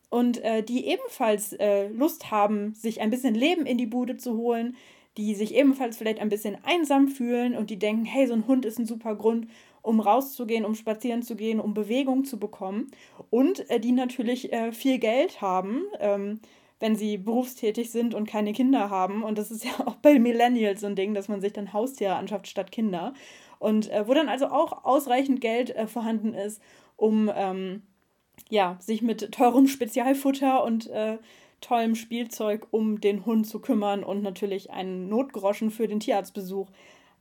Und 0.09 0.43
äh, 0.43 0.63
die 0.63 0.87
ebenfalls 0.87 1.53
äh, 1.53 1.89
Lust 1.89 2.33
haben, 2.33 2.75
sich 2.75 3.01
ein 3.01 3.11
bisschen 3.11 3.35
Leben 3.35 3.67
in 3.67 3.79
die 3.79 3.87
Bude 3.87 4.17
zu 4.17 4.37
holen, 4.37 4.77
die 5.17 5.35
sich 5.35 5.55
ebenfalls 5.55 5.97
vielleicht 5.97 6.19
ein 6.19 6.29
bisschen 6.29 6.57
einsam 6.65 7.09
fühlen 7.09 7.55
und 7.55 7.71
die 7.71 7.79
denken, 7.79 8.05
hey, 8.05 8.27
so 8.27 8.35
ein 8.35 8.47
Hund 8.47 8.65
ist 8.65 8.79
ein 8.79 8.87
super 8.87 9.15
Grund, 9.15 9.49
um 9.83 10.01
rauszugehen, 10.01 10.65
um 10.65 10.75
spazieren 10.75 11.23
zu 11.23 11.37
gehen, 11.37 11.61
um 11.61 11.75
Bewegung 11.75 12.25
zu 12.25 12.39
bekommen. 12.39 12.91
Und 13.31 13.71
äh, 13.71 13.79
die 13.79 13.93
natürlich 13.93 14.53
äh, 14.53 14.73
viel 14.73 14.99
Geld 14.99 15.41
haben. 15.41 15.83
Ähm, 16.01 16.41
wenn 16.81 16.97
sie 16.97 17.19
berufstätig 17.19 17.91
sind 17.93 18.15
und 18.15 18.27
keine 18.27 18.53
Kinder 18.53 18.91
haben. 18.91 19.23
Und 19.23 19.39
das 19.39 19.51
ist 19.51 19.65
ja 19.65 19.73
auch 19.87 19.97
bei 19.97 20.19
Millennials 20.19 20.81
so 20.81 20.87
ein 20.87 20.97
Ding, 20.97 21.15
dass 21.15 21.29
man 21.29 21.41
sich 21.41 21.53
dann 21.53 21.73
Haustiere 21.73 22.17
anschafft 22.17 22.49
statt 22.49 22.73
Kinder. 22.73 23.15
Und 23.59 23.91
äh, 23.91 24.09
wo 24.09 24.15
dann 24.15 24.29
also 24.29 24.47
auch 24.47 24.85
ausreichend 24.85 25.41
Geld 25.41 25.71
äh, 25.77 25.87
vorhanden 25.87 26.35
ist, 26.35 26.61
um 26.97 27.31
ähm, 27.35 27.83
ja, 28.49 28.77
sich 28.81 29.03
mit 29.03 29.33
teurem 29.33 29.69
Spezialfutter 29.69 30.65
und 30.65 30.89
äh, 30.89 31.19
tollem 31.61 31.95
Spielzeug 31.95 32.67
um 32.71 33.01
den 33.01 33.27
Hund 33.27 33.47
zu 33.47 33.61
kümmern 33.61 34.03
und 34.03 34.23
natürlich 34.23 34.71
einen 34.71 35.09
Notgroschen 35.09 35.71
für 35.71 35.87
den 35.87 36.01
Tierarztbesuch 36.01 36.71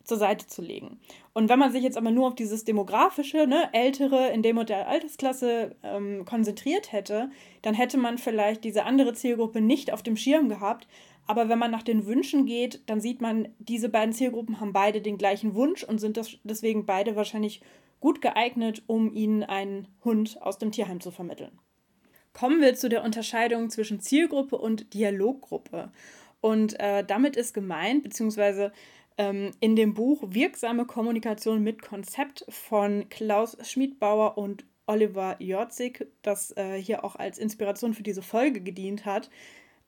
zur 0.09 0.17
Seite 0.17 0.47
zu 0.47 0.61
legen. 0.61 0.99
Und 1.33 1.47
wenn 1.47 1.59
man 1.59 1.71
sich 1.71 1.83
jetzt 1.83 1.97
aber 1.97 2.11
nur 2.11 2.27
auf 2.27 2.35
dieses 2.35 2.65
demografische, 2.65 3.47
ne, 3.47 3.69
ältere 3.71 4.29
in 4.29 4.41
dem 4.41 4.57
und 4.57 4.67
der 4.69 4.89
Altersklasse 4.89 5.75
ähm, 5.83 6.25
konzentriert 6.25 6.91
hätte, 6.91 7.29
dann 7.61 7.73
hätte 7.73 7.97
man 7.97 8.17
vielleicht 8.17 8.63
diese 8.65 8.83
andere 8.83 9.13
Zielgruppe 9.13 9.61
nicht 9.61 9.93
auf 9.93 10.03
dem 10.03 10.17
Schirm 10.17 10.49
gehabt. 10.49 10.87
Aber 11.27 11.47
wenn 11.47 11.59
man 11.59 11.71
nach 11.71 11.83
den 11.83 12.05
Wünschen 12.07 12.45
geht, 12.45 12.81
dann 12.87 12.99
sieht 12.99 13.21
man, 13.21 13.47
diese 13.59 13.87
beiden 13.87 14.13
Zielgruppen 14.13 14.59
haben 14.59 14.73
beide 14.73 14.99
den 14.99 15.17
gleichen 15.17 15.53
Wunsch 15.53 15.83
und 15.83 15.99
sind 15.99 16.19
deswegen 16.43 16.85
beide 16.85 17.15
wahrscheinlich 17.15 17.61
gut 17.99 18.21
geeignet, 18.21 18.83
um 18.87 19.13
ihnen 19.13 19.43
einen 19.43 19.87
Hund 20.03 20.41
aus 20.41 20.57
dem 20.57 20.71
Tierheim 20.71 20.99
zu 20.99 21.11
vermitteln. 21.11 21.51
Kommen 22.33 22.61
wir 22.61 22.75
zu 22.75 22.89
der 22.89 23.03
Unterscheidung 23.03 23.69
zwischen 23.69 23.99
Zielgruppe 23.99 24.57
und 24.57 24.93
Dialoggruppe. 24.93 25.91
Und 26.41 26.79
äh, 26.79 27.03
damit 27.03 27.35
ist 27.35 27.53
gemeint, 27.53 28.03
beziehungsweise 28.03 28.71
in 29.21 29.75
dem 29.75 29.93
Buch 29.93 30.23
Wirksame 30.27 30.85
Kommunikation 30.85 31.61
mit 31.61 31.81
Konzept 31.81 32.45
von 32.47 33.09
Klaus 33.09 33.57
Schmiedbauer 33.67 34.38
und 34.38 34.63
Oliver 34.89 35.35
Jorzig, 35.39 36.07
das 36.21 36.55
äh, 36.57 36.81
hier 36.81 37.03
auch 37.03 37.15
als 37.15 37.38
Inspiration 37.38 37.93
für 37.93 38.01
diese 38.01 38.21
Folge 38.21 38.61
gedient 38.61 39.05
hat. 39.05 39.29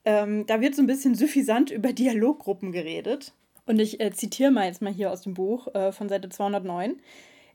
Ähm, 0.06 0.46
da 0.46 0.62
wird 0.62 0.76
so 0.76 0.84
ein 0.84 0.88
bisschen 0.88 1.16
suffisant 1.16 1.72
über 1.72 1.94
Dialoggruppen 1.94 2.72
geredet. 2.72 3.34
Und 3.66 3.80
ich 3.80 4.00
äh, 4.00 4.12
zitiere 4.12 4.52
mal 4.52 4.68
jetzt 4.68 4.82
mal 4.82 4.94
hier 4.94 5.12
aus 5.12 5.22
dem 5.22 5.34
Buch 5.34 5.74
äh, 5.74 5.92
von 5.92 6.10
Seite 6.10 6.30
209. 6.30 7.00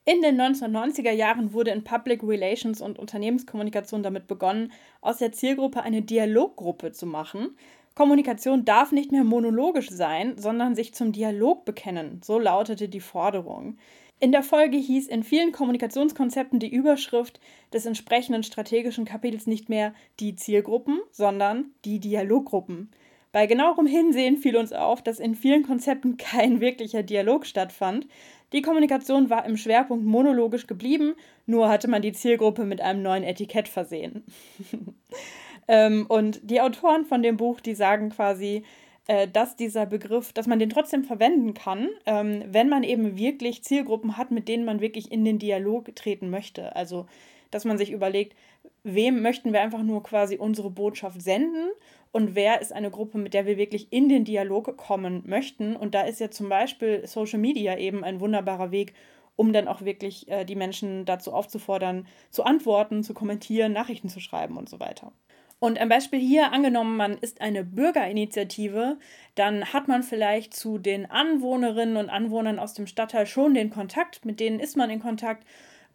In 0.08 0.22
den 0.22 0.40
1990er 0.40 1.10
Jahren 1.10 1.52
wurde 1.52 1.72
in 1.72 1.82
Public 1.82 2.22
Relations 2.22 2.80
und 2.80 2.98
Unternehmenskommunikation 2.98 4.04
damit 4.04 4.28
begonnen, 4.28 4.72
aus 5.00 5.18
der 5.18 5.32
Zielgruppe 5.32 5.82
eine 5.82 6.02
Dialoggruppe 6.02 6.92
zu 6.92 7.06
machen. 7.06 7.56
Kommunikation 7.96 8.66
darf 8.66 8.92
nicht 8.92 9.10
mehr 9.10 9.24
monologisch 9.24 9.88
sein, 9.88 10.36
sondern 10.36 10.74
sich 10.74 10.92
zum 10.92 11.12
Dialog 11.12 11.64
bekennen. 11.64 12.20
So 12.22 12.38
lautete 12.38 12.90
die 12.90 13.00
Forderung. 13.00 13.78
In 14.20 14.32
der 14.32 14.42
Folge 14.42 14.76
hieß 14.76 15.08
in 15.08 15.22
vielen 15.22 15.50
Kommunikationskonzepten 15.50 16.58
die 16.58 16.68
Überschrift 16.68 17.40
des 17.72 17.86
entsprechenden 17.86 18.42
strategischen 18.42 19.06
Kapitels 19.06 19.46
nicht 19.46 19.70
mehr 19.70 19.94
die 20.20 20.36
Zielgruppen, 20.36 21.00
sondern 21.10 21.70
die 21.86 21.98
Dialoggruppen. 21.98 22.90
Bei 23.32 23.46
genauerem 23.46 23.86
Hinsehen 23.86 24.36
fiel 24.36 24.58
uns 24.58 24.74
auf, 24.74 25.00
dass 25.00 25.18
in 25.18 25.34
vielen 25.34 25.62
Konzepten 25.62 26.18
kein 26.18 26.60
wirklicher 26.60 27.02
Dialog 27.02 27.46
stattfand. 27.46 28.06
Die 28.52 28.60
Kommunikation 28.60 29.30
war 29.30 29.46
im 29.46 29.56
Schwerpunkt 29.56 30.04
monologisch 30.04 30.66
geblieben, 30.66 31.14
nur 31.46 31.70
hatte 31.70 31.88
man 31.88 32.02
die 32.02 32.12
Zielgruppe 32.12 32.66
mit 32.66 32.82
einem 32.82 33.02
neuen 33.02 33.24
Etikett 33.24 33.68
versehen. 33.68 34.22
ähm, 35.68 36.06
und 36.08 36.40
die 36.48 36.60
Autoren 36.60 37.04
von 37.04 37.22
dem 37.22 37.36
Buch, 37.36 37.60
die 37.60 37.74
sagen 37.74 38.10
quasi, 38.10 38.64
äh, 39.08 39.28
dass 39.28 39.56
dieser 39.56 39.86
Begriff, 39.86 40.32
dass 40.32 40.46
man 40.46 40.58
den 40.58 40.70
trotzdem 40.70 41.04
verwenden 41.04 41.54
kann, 41.54 41.88
ähm, 42.06 42.42
wenn 42.48 42.68
man 42.68 42.82
eben 42.82 43.16
wirklich 43.16 43.62
Zielgruppen 43.62 44.16
hat, 44.16 44.30
mit 44.30 44.48
denen 44.48 44.64
man 44.64 44.80
wirklich 44.80 45.12
in 45.12 45.24
den 45.24 45.38
Dialog 45.38 45.94
treten 45.94 46.30
möchte. 46.30 46.74
Also, 46.74 47.06
dass 47.50 47.64
man 47.64 47.78
sich 47.78 47.92
überlegt, 47.92 48.36
wem 48.82 49.22
möchten 49.22 49.52
wir 49.52 49.60
einfach 49.60 49.82
nur 49.82 50.02
quasi 50.02 50.36
unsere 50.36 50.70
Botschaft 50.70 51.22
senden 51.22 51.68
und 52.12 52.34
wer 52.34 52.60
ist 52.60 52.72
eine 52.72 52.90
Gruppe, 52.90 53.18
mit 53.18 53.34
der 53.34 53.46
wir 53.46 53.56
wirklich 53.56 53.92
in 53.92 54.08
den 54.08 54.24
Dialog 54.24 54.76
kommen 54.76 55.22
möchten. 55.26 55.76
Und 55.76 55.94
da 55.94 56.02
ist 56.02 56.20
ja 56.20 56.30
zum 56.30 56.48
Beispiel 56.48 57.06
Social 57.06 57.38
Media 57.38 57.76
eben 57.78 58.04
ein 58.04 58.20
wunderbarer 58.20 58.70
Weg, 58.70 58.94
um 59.36 59.52
dann 59.52 59.68
auch 59.68 59.82
wirklich 59.82 60.28
äh, 60.28 60.44
die 60.44 60.56
Menschen 60.56 61.04
dazu 61.04 61.32
aufzufordern, 61.32 62.06
zu 62.30 62.44
antworten, 62.44 63.02
zu 63.02 63.14
kommentieren, 63.14 63.72
Nachrichten 63.72 64.08
zu 64.08 64.20
schreiben 64.20 64.56
und 64.56 64.68
so 64.68 64.80
weiter. 64.80 65.12
Und 65.58 65.78
ein 65.78 65.88
Beispiel 65.88 66.20
hier, 66.20 66.52
angenommen, 66.52 66.96
man 66.96 67.16
ist 67.16 67.40
eine 67.40 67.64
Bürgerinitiative, 67.64 68.98
dann 69.36 69.72
hat 69.72 69.88
man 69.88 70.02
vielleicht 70.02 70.52
zu 70.52 70.76
den 70.76 71.10
Anwohnerinnen 71.10 71.96
und 71.96 72.10
Anwohnern 72.10 72.58
aus 72.58 72.74
dem 72.74 72.86
Stadtteil 72.86 73.26
schon 73.26 73.54
den 73.54 73.70
Kontakt, 73.70 74.24
mit 74.26 74.38
denen 74.38 74.60
ist 74.60 74.76
man 74.76 74.90
in 74.90 75.00
Kontakt. 75.00 75.46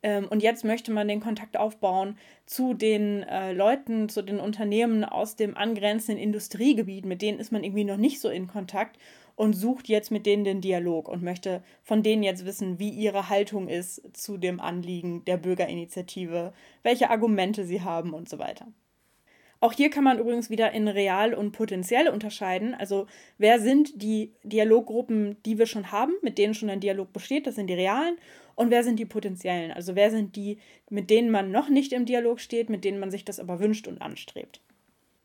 Ähm, 0.04 0.28
und 0.30 0.42
jetzt 0.42 0.66
möchte 0.66 0.92
man 0.92 1.08
den 1.08 1.20
Kontakt 1.20 1.58
aufbauen 1.58 2.18
zu 2.48 2.74
den 2.74 3.22
äh, 3.24 3.54
Leuten, 3.54 4.10
zu 4.10 4.24
den 4.24 4.40
Unternehmen 4.40 5.04
aus 5.04 5.36
dem 5.36 5.56
angrenzenden 5.56 6.24
Industriegebiet, 6.24 7.06
mit 7.06 7.22
denen 7.22 7.40
ist 7.40 7.52
man 7.52 7.64
irgendwie 7.64 7.84
noch 7.84 7.98
nicht 7.98 8.20
so 8.20 8.30
in 8.30 8.48
Kontakt 8.48 8.98
und 9.36 9.54
sucht 9.54 9.88
jetzt 9.88 10.10
mit 10.12 10.26
denen 10.26 10.44
den 10.44 10.62
Dialog 10.62 11.08
und 11.08 11.22
möchte 11.22 11.64
von 11.84 12.02
denen 12.02 12.24
jetzt 12.24 12.46
wissen, 12.46 12.80
wie 12.80 12.90
ihre 12.90 13.30
Haltung 13.30 13.68
ist 13.68 14.02
zu 14.18 14.38
dem 14.38 14.60
Anliegen 14.60 15.24
der 15.26 15.38
Bürgerinitiative, 15.38 16.54
welche 16.84 17.10
Argumente 17.12 17.66
sie 17.66 17.82
haben 17.82 18.14
und 18.14 18.28
so 18.28 18.40
weiter. 18.40 18.68
Auch 19.62 19.74
hier 19.74 19.92
kann 19.92 20.04
man 20.04 20.18
übrigens 20.18 20.50
wieder 20.50 20.72
in 20.72 20.88
real 20.88 21.36
und 21.36 21.52
potenziell 21.52 22.10
unterscheiden. 22.10 22.74
Also 22.74 23.06
wer 23.38 23.60
sind 23.60 24.02
die 24.02 24.34
Dialoggruppen, 24.44 25.38
die 25.46 25.60
wir 25.60 25.68
schon 25.68 25.92
haben, 25.92 26.14
mit 26.24 26.40
denen 26.40 26.56
schon 26.56 26.72
ein 26.72 26.80
Dialog 26.80 27.14
besteht, 27.14 27.46
das 27.46 27.56
sind 27.56 27.68
die 27.68 27.76
realen. 27.76 28.18
Und 28.56 28.72
wer 28.72 28.84
sind 28.84 28.98
die 28.98 29.06
potenziellen? 29.06 29.72
Also 29.72 29.96
wer 29.96 30.10
sind 30.10 30.36
die, 30.36 30.58
mit 30.90 31.12
denen 31.12 31.30
man 31.30 31.52
noch 31.52 31.70
nicht 31.70 31.94
im 31.94 32.06
Dialog 32.06 32.40
steht, 32.40 32.72
mit 32.72 32.84
denen 32.84 33.00
man 33.00 33.12
sich 33.12 33.24
das 33.24 33.40
aber 33.40 33.60
wünscht 33.60 33.88
und 33.88 34.02
anstrebt. 34.02 34.62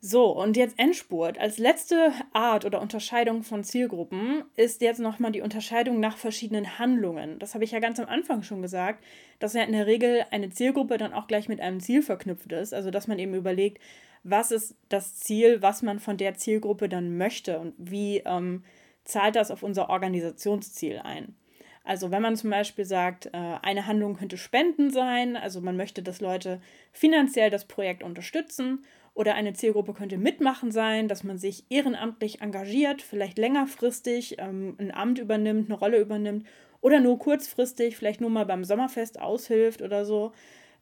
So, 0.01 0.27
und 0.27 0.59
jetzt 0.59 0.79
Endspurt. 0.79 1.39
Als 1.39 1.57
letzte 1.57 2.13
Art 2.35 2.67
oder 2.67 2.83
Unterscheidung 2.83 3.43
von 3.43 3.65
Zielgruppen 3.65 4.45
ist 4.55 4.83
jetzt 4.83 5.01
nochmal 5.01 5.33
die 5.33 5.41
Unterscheidung 5.41 5.99
nach 5.99 6.19
verschiedenen 6.19 6.79
Handlungen. 6.79 7.39
Das 7.39 7.55
habe 7.55 7.65
ich 7.65 7.71
ja 7.71 7.81
ganz 7.81 7.99
am 7.99 8.07
Anfang 8.07 8.43
schon 8.43 8.61
gesagt, 8.61 9.03
dass 9.39 9.55
ja 9.55 9.63
in 9.63 9.73
der 9.73 9.87
Regel 9.87 10.25
eine 10.31 10.51
Zielgruppe 10.51 10.99
dann 10.99 11.15
auch 11.15 11.27
gleich 11.27 11.49
mit 11.49 11.61
einem 11.61 11.81
Ziel 11.81 12.03
verknüpft 12.03 12.53
ist. 12.53 12.75
Also, 12.75 12.91
dass 12.91 13.09
man 13.09 13.19
eben 13.19 13.35
überlegt, 13.35 13.81
was 14.29 14.51
ist 14.51 14.75
das 14.89 15.15
Ziel, 15.17 15.63
was 15.63 15.83
man 15.83 16.01
von 16.01 16.17
der 16.17 16.35
Zielgruppe 16.35 16.89
dann 16.89 17.17
möchte 17.17 17.61
und 17.61 17.75
wie 17.79 18.19
ähm, 18.27 18.65
zahlt 19.05 19.37
das 19.37 19.51
auf 19.51 19.63
unser 19.63 19.89
Organisationsziel 19.89 20.99
ein. 20.99 21.37
Also 21.85 22.11
wenn 22.11 22.23
man 22.23 22.35
zum 22.35 22.51
Beispiel 22.51 22.85
sagt, 22.85 23.27
äh, 23.27 23.31
eine 23.33 23.87
Handlung 23.87 24.17
könnte 24.17 24.37
Spenden 24.37 24.91
sein, 24.91 25.37
also 25.37 25.61
man 25.61 25.77
möchte, 25.77 26.03
dass 26.03 26.21
Leute 26.21 26.61
finanziell 26.91 27.51
das 27.51 27.67
Projekt 27.67 28.03
unterstützen 28.03 28.85
oder 29.15 29.37
eine 29.37 29.53
Zielgruppe 29.53 29.95
könnte 29.95 30.19
mitmachen 30.19 30.73
sein, 30.73 31.07
dass 31.07 31.23
man 31.23 31.39
sich 31.39 31.65
ehrenamtlich 31.71 32.43
engagiert, 32.43 33.03
vielleicht 33.03 33.39
längerfristig 33.39 34.37
ähm, 34.39 34.75
ein 34.79 34.93
Amt 34.93 35.21
übernimmt, 35.21 35.71
eine 35.71 35.79
Rolle 35.79 36.01
übernimmt 36.01 36.45
oder 36.81 36.99
nur 36.99 37.19
kurzfristig, 37.21 37.97
vielleicht 37.97 38.21
nur 38.21 38.31
mal 38.31 38.47
beim 38.47 38.65
Sommerfest 38.65 39.21
aushilft 39.21 39.81
oder 39.81 40.05
so. 40.05 40.33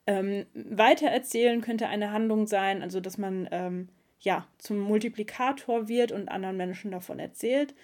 Ähm, 0.06 0.46
weitererzählen 0.54 1.60
könnte 1.60 1.88
eine 1.88 2.12
Handlung 2.12 2.46
sein, 2.46 2.82
also 2.82 3.00
dass 3.00 3.16
man 3.16 3.48
ähm, 3.50 3.88
ja 4.20 4.46
zum 4.58 4.78
Multiplikator 4.78 5.88
wird 5.88 6.12
und 6.12 6.28
anderen 6.28 6.56
Menschen 6.56 6.90
davon 6.90 7.18
erzählt. 7.18 7.74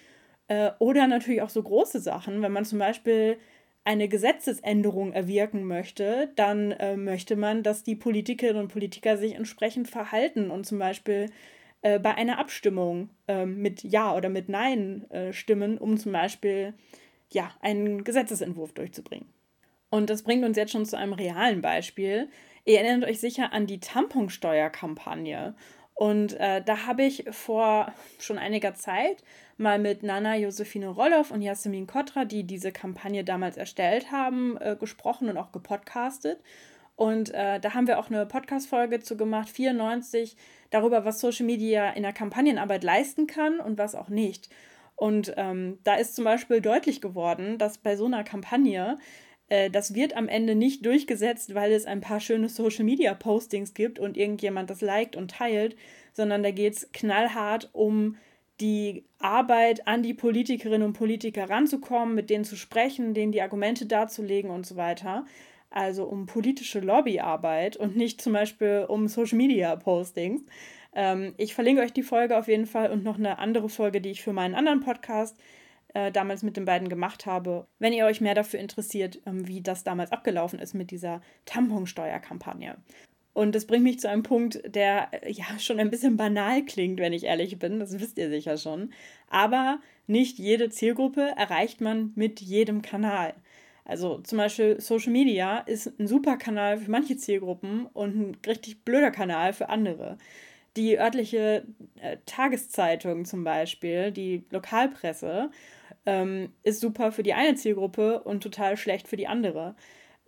Äh, 0.47 0.71
oder 0.79 1.07
natürlich 1.07 1.41
auch 1.41 1.49
so 1.49 1.63
große 1.63 1.99
Sachen, 1.99 2.41
wenn 2.41 2.51
man 2.51 2.65
zum 2.65 2.79
Beispiel 2.79 3.37
eine 3.83 4.07
Gesetzesänderung 4.07 5.13
erwirken 5.13 5.63
möchte, 5.63 6.31
dann 6.35 6.71
äh, 6.71 6.95
möchte 6.97 7.35
man, 7.35 7.63
dass 7.63 7.83
die 7.83 7.95
Politikerinnen 7.95 8.63
und 8.63 8.67
Politiker 8.67 9.17
sich 9.17 9.33
entsprechend 9.33 9.89
verhalten 9.89 10.51
und 10.51 10.65
zum 10.65 10.77
Beispiel 10.77 11.27
äh, 11.81 11.99
bei 11.99 12.13
einer 12.13 12.37
Abstimmung 12.37 13.09
äh, 13.27 13.45
mit 13.45 13.83
Ja 13.83 14.15
oder 14.15 14.29
mit 14.29 14.49
Nein 14.49 15.09
äh, 15.09 15.33
stimmen, 15.33 15.79
um 15.79 15.97
zum 15.97 16.11
Beispiel 16.11 16.73
ja, 17.31 17.51
einen 17.61 18.03
Gesetzesentwurf 18.03 18.73
durchzubringen. 18.73 19.27
Und 19.91 20.09
das 20.09 20.23
bringt 20.23 20.43
uns 20.43 20.57
jetzt 20.57 20.71
schon 20.71 20.85
zu 20.85 20.97
einem 20.97 21.13
realen 21.13 21.61
Beispiel. 21.61 22.29
Ihr 22.65 22.79
erinnert 22.79 23.07
euch 23.07 23.19
sicher 23.19 23.53
an 23.53 23.67
die 23.67 23.79
Tamponsteuerkampagne. 23.79 25.53
Und 25.93 26.33
äh, 26.39 26.63
da 26.63 26.87
habe 26.87 27.03
ich 27.03 27.25
vor 27.29 27.93
schon 28.17 28.39
einiger 28.39 28.73
Zeit 28.73 29.23
mal 29.57 29.77
mit 29.77 30.01
Nana 30.01 30.37
Josephine 30.37 30.87
Rolloff 30.87 31.29
und 31.29 31.41
Jasmin 31.41 31.85
Kotra, 31.85 32.25
die 32.25 32.43
diese 32.45 32.71
Kampagne 32.71 33.23
damals 33.23 33.57
erstellt 33.57 34.11
haben, 34.11 34.57
äh, 34.57 34.75
gesprochen 34.79 35.29
und 35.29 35.37
auch 35.37 35.51
gepodcastet. 35.51 36.41
Und 36.95 37.33
äh, 37.33 37.59
da 37.59 37.73
haben 37.73 37.87
wir 37.87 37.99
auch 37.99 38.09
eine 38.09 38.25
Podcast-Folge 38.25 39.01
zu 39.01 39.17
gemacht, 39.17 39.49
94, 39.49 40.37
darüber, 40.69 41.03
was 41.03 41.19
Social 41.19 41.45
Media 41.45 41.91
in 41.91 42.03
der 42.03 42.13
Kampagnenarbeit 42.13 42.83
leisten 42.83 43.27
kann 43.27 43.59
und 43.59 43.77
was 43.77 43.93
auch 43.93 44.09
nicht. 44.09 44.49
Und 44.95 45.33
ähm, 45.35 45.79
da 45.83 45.95
ist 45.95 46.15
zum 46.15 46.25
Beispiel 46.25 46.61
deutlich 46.61 47.01
geworden, 47.01 47.57
dass 47.57 47.79
bei 47.79 47.95
so 47.95 48.05
einer 48.05 48.23
Kampagne 48.23 48.97
äh, 49.51 49.69
das 49.69 49.93
wird 49.93 50.15
am 50.15 50.29
Ende 50.29 50.55
nicht 50.55 50.85
durchgesetzt, 50.85 51.53
weil 51.53 51.73
es 51.73 51.85
ein 51.85 51.99
paar 51.99 52.21
schöne 52.21 52.47
Social-Media-Postings 52.47 53.73
gibt 53.73 53.99
und 53.99 54.15
irgendjemand 54.15 54.69
das 54.69 54.79
liked 54.79 55.17
und 55.17 55.31
teilt, 55.31 55.75
sondern 56.13 56.41
da 56.41 56.51
geht 56.51 56.73
es 56.73 56.91
knallhart 56.93 57.69
um 57.73 58.15
die 58.61 59.03
Arbeit 59.19 59.87
an 59.87 60.03
die 60.03 60.13
Politikerinnen 60.13 60.87
und 60.87 60.93
Politiker 60.93 61.49
ranzukommen, 61.49 62.15
mit 62.15 62.29
denen 62.29 62.45
zu 62.45 62.55
sprechen, 62.55 63.13
denen 63.13 63.33
die 63.33 63.41
Argumente 63.41 63.87
darzulegen 63.87 64.51
und 64.51 64.65
so 64.65 64.77
weiter. 64.77 65.25
Also 65.69 66.05
um 66.05 66.27
politische 66.27 66.79
Lobbyarbeit 66.79 67.75
und 67.75 67.97
nicht 67.97 68.21
zum 68.21 68.33
Beispiel 68.33 68.85
um 68.87 69.09
Social 69.09 69.37
Media 69.37 69.75
Postings. 69.75 70.43
Ähm, 70.93 71.33
ich 71.35 71.55
verlinke 71.55 71.81
euch 71.81 71.93
die 71.93 72.03
Folge 72.03 72.37
auf 72.37 72.47
jeden 72.47 72.67
Fall 72.67 72.89
und 72.89 73.03
noch 73.03 73.17
eine 73.17 73.39
andere 73.39 73.67
Folge, 73.67 73.99
die 73.99 74.11
ich 74.11 74.21
für 74.21 74.33
meinen 74.33 74.55
anderen 74.55 74.79
Podcast 74.79 75.37
äh, 75.93 76.11
damals 76.11 76.43
mit 76.43 76.57
den 76.57 76.65
beiden 76.65 76.89
gemacht 76.89 77.25
habe, 77.25 77.67
wenn 77.79 77.93
ihr 77.93 78.05
euch 78.05 78.21
mehr 78.21 78.35
dafür 78.35 78.59
interessiert, 78.59 79.19
ähm, 79.25 79.47
wie 79.47 79.61
das 79.61 79.83
damals 79.83 80.11
abgelaufen 80.11 80.59
ist 80.59 80.73
mit 80.73 80.91
dieser 80.91 81.21
Tamponsteuerkampagne. 81.45 82.77
Und 83.33 83.55
das 83.55 83.65
bringt 83.65 83.83
mich 83.83 83.99
zu 83.99 84.09
einem 84.09 84.23
Punkt, 84.23 84.61
der 84.65 85.09
äh, 85.11 85.31
ja 85.31 85.45
schon 85.59 85.79
ein 85.79 85.89
bisschen 85.89 86.17
banal 86.17 86.63
klingt, 86.65 86.99
wenn 86.99 87.13
ich 87.13 87.23
ehrlich 87.25 87.57
bin. 87.59 87.79
Das 87.79 87.99
wisst 87.99 88.17
ihr 88.17 88.29
sicher 88.29 88.57
schon. 88.57 88.91
Aber 89.29 89.79
nicht 90.07 90.37
jede 90.37 90.69
Zielgruppe 90.69 91.33
erreicht 91.37 91.81
man 91.81 92.11
mit 92.15 92.41
jedem 92.41 92.81
Kanal. 92.81 93.33
Also 93.85 94.19
zum 94.19 94.37
Beispiel 94.37 94.79
Social 94.79 95.11
Media 95.11 95.59
ist 95.59 95.99
ein 95.99 96.07
super 96.07 96.37
Kanal 96.37 96.77
für 96.77 96.91
manche 96.91 97.17
Zielgruppen 97.17 97.87
und 97.87 98.15
ein 98.15 98.37
richtig 98.45 98.83
blöder 98.83 99.11
Kanal 99.11 99.53
für 99.53 99.69
andere. 99.69 100.17
Die 100.77 100.97
örtliche 100.97 101.65
äh, 101.99 102.17
Tageszeitung 102.25 103.25
zum 103.25 103.43
Beispiel, 103.43 104.11
die 104.11 104.45
Lokalpresse 104.51 105.51
ähm, 106.05 106.53
ist 106.63 106.81
super 106.81 107.11
für 107.11 107.23
die 107.23 107.33
eine 107.33 107.55
Zielgruppe 107.55 108.21
und 108.23 108.41
total 108.41 108.77
schlecht 108.77 109.07
für 109.07 109.17
die 109.17 109.27
andere. 109.27 109.75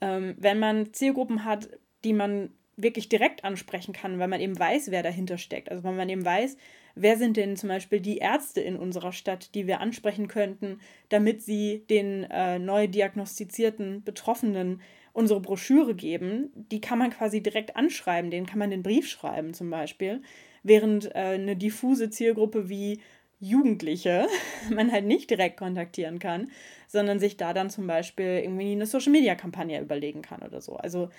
Ähm, 0.01 0.35
wenn 0.37 0.59
man 0.59 0.93
Zielgruppen 0.93 1.45
hat, 1.45 1.69
die 2.03 2.13
man 2.13 2.51
wirklich 2.75 3.09
direkt 3.09 3.43
ansprechen 3.43 3.93
kann, 3.93 4.19
weil 4.19 4.27
man 4.27 4.41
eben 4.41 4.57
weiß, 4.57 4.89
wer 4.91 5.03
dahinter 5.03 5.37
steckt. 5.37 5.69
Also 5.69 5.83
weil 5.83 5.93
man 5.93 6.09
eben 6.09 6.25
weiß, 6.25 6.57
wer 6.95 7.17
sind 7.17 7.37
denn 7.37 7.55
zum 7.55 7.69
Beispiel 7.69 7.99
die 7.99 8.17
Ärzte 8.17 8.61
in 8.61 8.75
unserer 8.75 9.11
Stadt, 9.11 9.53
die 9.53 9.67
wir 9.67 9.79
ansprechen 9.79 10.27
könnten, 10.27 10.79
damit 11.09 11.43
sie 11.43 11.85
den 11.89 12.23
äh, 12.23 12.59
neu 12.59 12.87
diagnostizierten 12.87 14.03
Betroffenen 14.03 14.81
unsere 15.13 15.39
Broschüre 15.39 15.93
geben. 15.93 16.51
Die 16.71 16.81
kann 16.81 16.97
man 16.97 17.11
quasi 17.11 17.41
direkt 17.41 17.75
anschreiben, 17.75 18.31
denen 18.31 18.47
kann 18.47 18.59
man 18.59 18.71
den 18.71 18.83
Brief 18.83 19.07
schreiben 19.07 19.53
zum 19.53 19.69
Beispiel. 19.69 20.21
Während 20.63 21.13
äh, 21.13 21.19
eine 21.19 21.55
diffuse 21.55 22.09
Zielgruppe 22.09 22.69
wie 22.69 22.99
Jugendliche 23.39 24.27
man 24.69 24.91
halt 24.91 25.05
nicht 25.05 25.29
direkt 25.29 25.57
kontaktieren 25.57 26.19
kann, 26.19 26.51
sondern 26.87 27.19
sich 27.19 27.37
da 27.37 27.53
dann 27.53 27.69
zum 27.69 27.87
Beispiel 27.87 28.41
irgendwie 28.43 28.71
eine 28.71 28.85
Social-Media-Kampagne 28.85 29.81
überlegen 29.81 30.21
kann 30.21 30.41
oder 30.41 30.61
so. 30.61 30.75
Also 30.75 31.09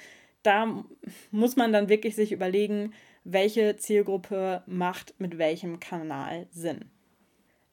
da 0.43 0.85
muss 1.31 1.57
man 1.57 1.73
dann 1.73 1.89
wirklich 1.89 2.15
sich 2.15 2.33
überlegen, 2.33 2.93
welche 3.25 3.77
Zielgruppe 3.77 4.63
macht 4.67 5.15
mit 5.19 5.39
welchem 5.39 5.81
Kanal 5.81 6.47
Sinn. 6.51 6.85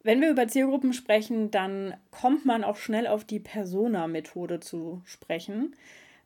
Wenn 0.04 0.22
wir 0.22 0.32
über 0.32 0.48
Zielgruppen 0.48 0.94
sprechen, 0.94 1.52
dann 1.52 1.94
kommt 2.10 2.46
man 2.46 2.64
auch 2.64 2.78
schnell 2.78 3.06
auf 3.06 3.24
die 3.24 3.40
Persona-Methode 3.40 4.60
zu 4.60 5.02
sprechen. 5.06 5.76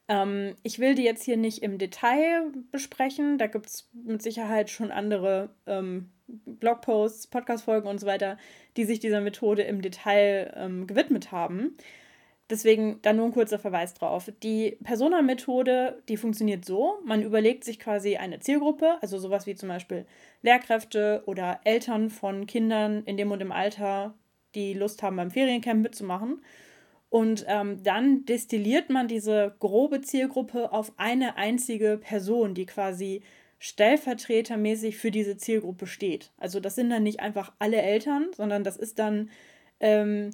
Ähm, 0.07 0.55
ich 0.63 0.79
will 0.79 0.95
die 0.95 1.03
jetzt 1.03 1.23
hier 1.23 1.37
nicht 1.37 1.63
im 1.63 1.77
Detail 1.77 2.51
besprechen. 2.71 3.37
Da 3.37 3.47
gibt 3.47 3.67
es 3.67 3.89
mit 3.93 4.21
Sicherheit 4.21 4.69
schon 4.69 4.91
andere 4.91 5.49
ähm, 5.65 6.09
Blogposts, 6.27 7.27
Podcast-Folgen 7.27 7.87
und 7.87 7.99
so 7.99 8.07
weiter, 8.07 8.37
die 8.77 8.85
sich 8.85 8.99
dieser 8.99 9.21
Methode 9.21 9.63
im 9.63 9.81
Detail 9.81 10.53
ähm, 10.55 10.87
gewidmet 10.87 11.31
haben. 11.31 11.77
Deswegen 12.49 12.99
da 13.01 13.11
nur 13.11 13.25
ein 13.25 13.31
kurzer 13.31 13.57
Verweis 13.57 13.95
drauf. 13.95 14.31
Die 14.43 14.77
Persona-Methode, 14.83 16.03
die 16.07 16.17
funktioniert 16.17 16.63
so: 16.63 16.99
Man 17.03 17.23
überlegt 17.23 17.63
sich 17.63 17.79
quasi 17.79 18.17
eine 18.17 18.39
Zielgruppe, 18.39 18.97
also 19.01 19.17
sowas 19.17 19.47
wie 19.47 19.55
zum 19.55 19.69
Beispiel 19.69 20.05
Lehrkräfte 20.43 21.23
oder 21.25 21.59
Eltern 21.63 22.11
von 22.11 22.45
Kindern 22.45 23.03
in 23.05 23.17
dem 23.17 23.31
und 23.31 23.41
im 23.41 23.51
Alter, 23.51 24.13
die 24.53 24.73
Lust 24.75 25.01
haben, 25.01 25.15
beim 25.15 25.31
Feriencamp 25.31 25.81
mitzumachen. 25.81 26.43
Und 27.09 27.45
ähm, 27.47 27.81
dann 27.83 28.25
destilliert 28.25 28.89
man 28.89 29.07
diese 29.07 29.55
grobe 29.59 30.01
Zielgruppe 30.01 30.71
auf 30.71 30.91
eine 30.97 31.37
einzige 31.37 31.97
Person, 31.97 32.53
die 32.53 32.65
quasi 32.65 33.21
stellvertretermäßig 33.59 34.97
für 34.97 35.11
diese 35.11 35.37
Zielgruppe 35.37 35.87
steht. 35.87 36.31
Also 36.37 36.59
das 36.59 36.75
sind 36.75 36.89
dann 36.89 37.03
nicht 37.03 37.21
einfach 37.21 37.53
alle 37.59 37.81
Eltern, 37.81 38.27
sondern 38.35 38.63
das 38.63 38.77
ist 38.77 38.99
dann 38.99 39.29
ähm, 39.79 40.31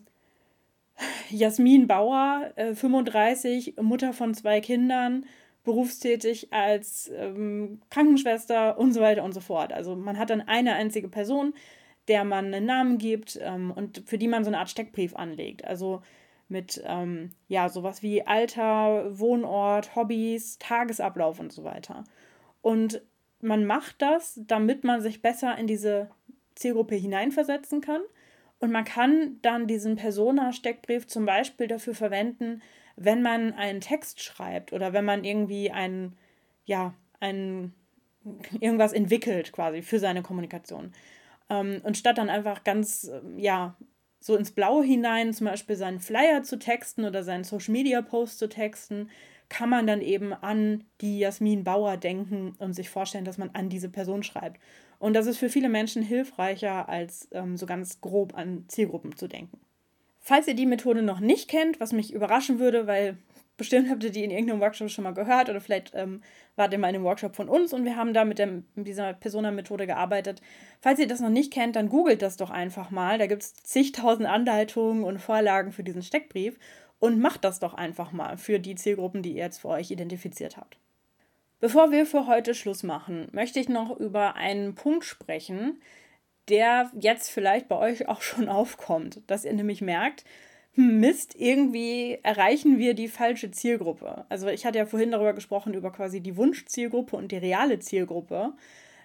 Jasmin 1.30 1.88
Bauer, 1.88 2.52
äh, 2.56 2.74
35, 2.74 3.76
Mutter 3.82 4.14
von 4.14 4.34
zwei 4.34 4.62
Kindern, 4.62 5.26
berufstätig 5.64 6.52
als 6.52 7.12
ähm, 7.16 7.82
Krankenschwester 7.90 8.78
und 8.80 8.94
so 8.94 9.02
weiter 9.02 9.24
und 9.24 9.34
so 9.34 9.40
fort. 9.40 9.74
Also 9.74 9.96
man 9.96 10.18
hat 10.18 10.30
dann 10.30 10.42
eine 10.42 10.74
einzige 10.74 11.08
Person, 11.08 11.54
der 12.08 12.24
man 12.24 12.46
einen 12.46 12.66
Namen 12.66 12.98
gibt 12.98 13.40
ähm, 13.42 13.72
und 13.72 14.04
für 14.06 14.18
die 14.18 14.28
man 14.28 14.44
so 14.44 14.50
eine 14.50 14.58
Art 14.60 14.70
Steckbrief 14.70 15.16
anlegt. 15.16 15.64
Also 15.66 16.02
mit 16.52 16.82
ähm, 16.86 17.32
ja 17.48 17.70
sowas 17.70 18.04
wie 18.04 18.26
Alter, 18.28 19.18
Wohnort, 19.18 19.96
Hobbys, 19.96 20.60
Tagesablauf 20.60 21.40
und 21.40 21.52
so 21.52 21.64
weiter. 21.64 22.04
Und 22.62 23.02
man 23.40 23.66
macht 23.66 24.02
das, 24.02 24.40
damit 24.46 24.84
man 24.84 25.02
sich 25.02 25.22
besser 25.22 25.58
in 25.58 25.66
diese 25.66 26.12
Zielgruppe 26.54 26.96
hineinversetzen 26.96 27.82
kann 27.82 28.02
und 28.62 28.72
man 28.72 28.86
kann 28.86 29.40
dann 29.42 29.66
diesen 29.66 29.96
Persona-Steckbrief 29.96 31.08
zum 31.08 31.26
Beispiel 31.26 31.68
dafür 31.68 31.96
verwenden, 31.96 32.62
wenn 32.96 33.24
man 33.24 33.54
einen 33.54 33.82
Text 33.82 34.22
schreibt 34.22 34.72
oder 34.72 34.94
wenn 34.94 35.04
man 35.04 35.24
irgendwie 35.24 35.72
ein, 35.72 36.16
ja, 36.66 36.94
ein, 37.20 37.74
irgendwas 38.60 38.94
entwickelt 38.94 39.52
quasi 39.52 39.82
für 39.82 39.98
seine 39.98 40.22
Kommunikation. 40.22 40.94
Ähm, 41.50 41.82
und 41.84 41.98
statt 41.98 42.20
dann 42.20 42.30
einfach 42.30 42.64
ganz, 42.64 43.10
ähm, 43.12 43.40
ja, 43.40 43.76
so 44.22 44.38
ins 44.38 44.52
Blaue 44.52 44.86
hinein 44.86 45.34
zum 45.34 45.48
Beispiel 45.48 45.76
seinen 45.76 46.00
Flyer 46.00 46.44
zu 46.44 46.58
texten 46.58 47.04
oder 47.04 47.24
seinen 47.24 47.44
Social-Media-Post 47.44 48.40
zu 48.40 48.48
texten, 48.48 49.10
kann 49.50 49.70
man 49.70 49.86
dann 49.86 50.00
eben 50.00 50.32
an 50.32 50.86
die 51.02 51.20
Jasmin 51.20 51.66
Bauer 51.66 51.98
denken 51.98 52.56
und 52.60 52.74
sich 52.74 52.90
vorstellen, 52.90 53.26
dass 53.26 53.38
man 53.38 53.50
an 53.54 53.68
diese 53.68 53.90
Person 53.90 54.24
schreibt. 54.24 54.62
Und 55.00 55.14
das 55.14 55.26
ist 55.26 55.40
für 55.40 55.50
viele 55.50 55.68
Menschen 55.68 56.04
hilfreicher, 56.04 56.88
als 56.88 57.28
ähm, 57.32 57.58
so 57.58 57.66
ganz 57.66 58.00
grob 58.00 58.38
an 58.38 58.66
Zielgruppen 58.70 59.18
zu 59.18 59.28
denken. 59.28 59.60
Falls 60.20 60.48
ihr 60.48 60.54
die 60.54 60.68
Methode 60.68 61.02
noch 61.02 61.20
nicht 61.20 61.50
kennt, 61.50 61.80
was 61.80 61.92
mich 61.92 62.14
überraschen 62.14 62.60
würde, 62.60 62.86
weil 62.86 63.18
bestimmt 63.58 63.90
habt 63.90 64.04
ihr 64.04 64.12
die 64.12 64.24
in 64.24 64.32
irgendeinem 64.32 64.62
Workshop 64.62 64.90
schon 64.90 65.04
mal 65.04 65.14
gehört 65.14 65.50
oder 65.50 65.62
vielleicht 65.62 65.94
ähm, 65.96 66.22
wart 66.56 66.74
ihr 66.74 66.80
mal 66.80 66.90
in 66.90 66.96
einem 66.96 67.04
Workshop 67.04 67.36
von 67.36 67.50
uns 67.50 67.74
und 67.74 67.86
wir 67.86 67.96
haben 67.96 68.14
da 68.14 68.26
mit, 68.26 68.40
dem, 68.40 68.66
mit 68.76 68.88
dieser 68.88 69.14
Persona-Methode 69.14 69.88
gearbeitet. 69.88 70.42
Falls 70.80 71.00
ihr 71.00 71.08
das 71.08 71.20
noch 71.20 71.30
nicht 71.30 71.54
kennt, 71.54 71.76
dann 71.76 71.90
googelt 71.90 72.22
das 72.22 72.38
doch 72.38 72.50
einfach 72.50 72.92
mal. 72.92 73.18
Da 73.18 73.28
gibt 73.28 73.44
es 73.44 73.54
zigtausend 73.54 74.28
Anleitungen 74.28 75.04
und 75.04 75.20
Vorlagen 75.20 75.72
für 75.72 75.84
diesen 75.84 76.04
Steckbrief 76.04 76.58
und 77.00 77.20
macht 77.20 77.44
das 77.44 77.60
doch 77.60 77.74
einfach 77.74 78.12
mal 78.12 78.38
für 78.38 78.60
die 78.60 78.76
Zielgruppen, 78.76 79.24
die 79.24 79.32
ihr 79.32 79.44
jetzt 79.44 79.62
für 79.62 79.70
euch 79.70 79.92
identifiziert 79.92 80.58
habt. 80.58 80.78
Bevor 81.60 81.92
wir 81.92 82.08
für 82.08 82.26
heute 82.26 82.56
Schluss 82.56 82.82
machen, 82.82 83.28
möchte 83.34 83.60
ich 83.60 83.70
noch 83.70 83.96
über 84.00 84.36
einen 84.36 84.74
Punkt 84.74 85.06
sprechen, 85.06 85.80
der 86.50 86.92
jetzt 87.00 87.30
vielleicht 87.30 87.68
bei 87.68 87.78
euch 87.78 88.08
auch 88.08 88.22
schon 88.22 88.50
aufkommt, 88.50 89.22
dass 89.28 89.46
ihr 89.46 89.54
nämlich 89.54 89.82
merkt, 89.82 90.26
Mist, 90.76 91.36
irgendwie 91.38 92.18
erreichen 92.24 92.78
wir 92.78 92.94
die 92.94 93.10
falsche 93.10 93.52
Zielgruppe. 93.52 94.26
Also 94.30 94.48
ich 94.48 94.66
hatte 94.66 94.78
ja 94.78 94.86
vorhin 94.86 95.12
darüber 95.12 95.34
gesprochen, 95.34 95.74
über 95.74 95.92
quasi 95.92 96.22
die 96.22 96.38
Wunschzielgruppe 96.38 97.16
und 97.18 97.32
die 97.32 97.38
reale 97.38 97.80
Zielgruppe. 97.80 98.54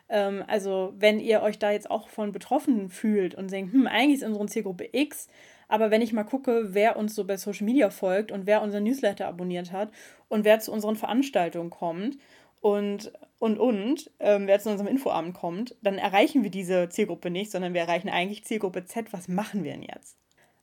Ähm, 0.08 0.44
also 0.46 0.94
wenn 0.96 1.18
ihr 1.18 1.42
euch 1.42 1.58
da 1.58 1.72
jetzt 1.72 1.90
auch 1.90 2.08
von 2.08 2.32
betroffen 2.32 2.88
fühlt 2.88 3.34
und 3.34 3.50
denkt, 3.50 3.72
hm, 3.72 3.86
eigentlich 3.86 4.20
ist 4.20 4.26
unsere 4.26 4.46
Zielgruppe 4.46 4.88
X, 4.92 5.28
aber 5.68 5.90
wenn 5.90 6.02
ich 6.02 6.12
mal 6.12 6.24
gucke, 6.24 6.74
wer 6.74 6.96
uns 6.96 7.14
so 7.16 7.24
bei 7.24 7.36
Social 7.36 7.64
Media 7.64 7.90
folgt 7.90 8.30
und 8.30 8.46
wer 8.46 8.62
unseren 8.62 8.84
Newsletter 8.84 9.26
abonniert 9.26 9.72
hat 9.72 9.90
und 10.28 10.44
wer 10.44 10.60
zu 10.60 10.72
unseren 10.72 10.96
Veranstaltungen 10.96 11.70
kommt 11.70 12.18
und 12.60 13.12
und 13.38 13.58
und, 13.58 14.10
ähm, 14.20 14.46
wer 14.46 14.60
zu 14.60 14.70
unserem 14.70 14.88
Infoabend 14.88 15.34
kommt, 15.34 15.76
dann 15.82 15.98
erreichen 15.98 16.42
wir 16.42 16.50
diese 16.50 16.88
Zielgruppe 16.88 17.30
nicht, 17.30 17.50
sondern 17.50 17.74
wir 17.74 17.82
erreichen 17.82 18.08
eigentlich 18.08 18.44
Zielgruppe 18.44 18.84
Z. 18.86 19.12
Was 19.12 19.28
machen 19.28 19.62
wir 19.64 19.72
denn 19.72 19.82
jetzt? 19.82 20.16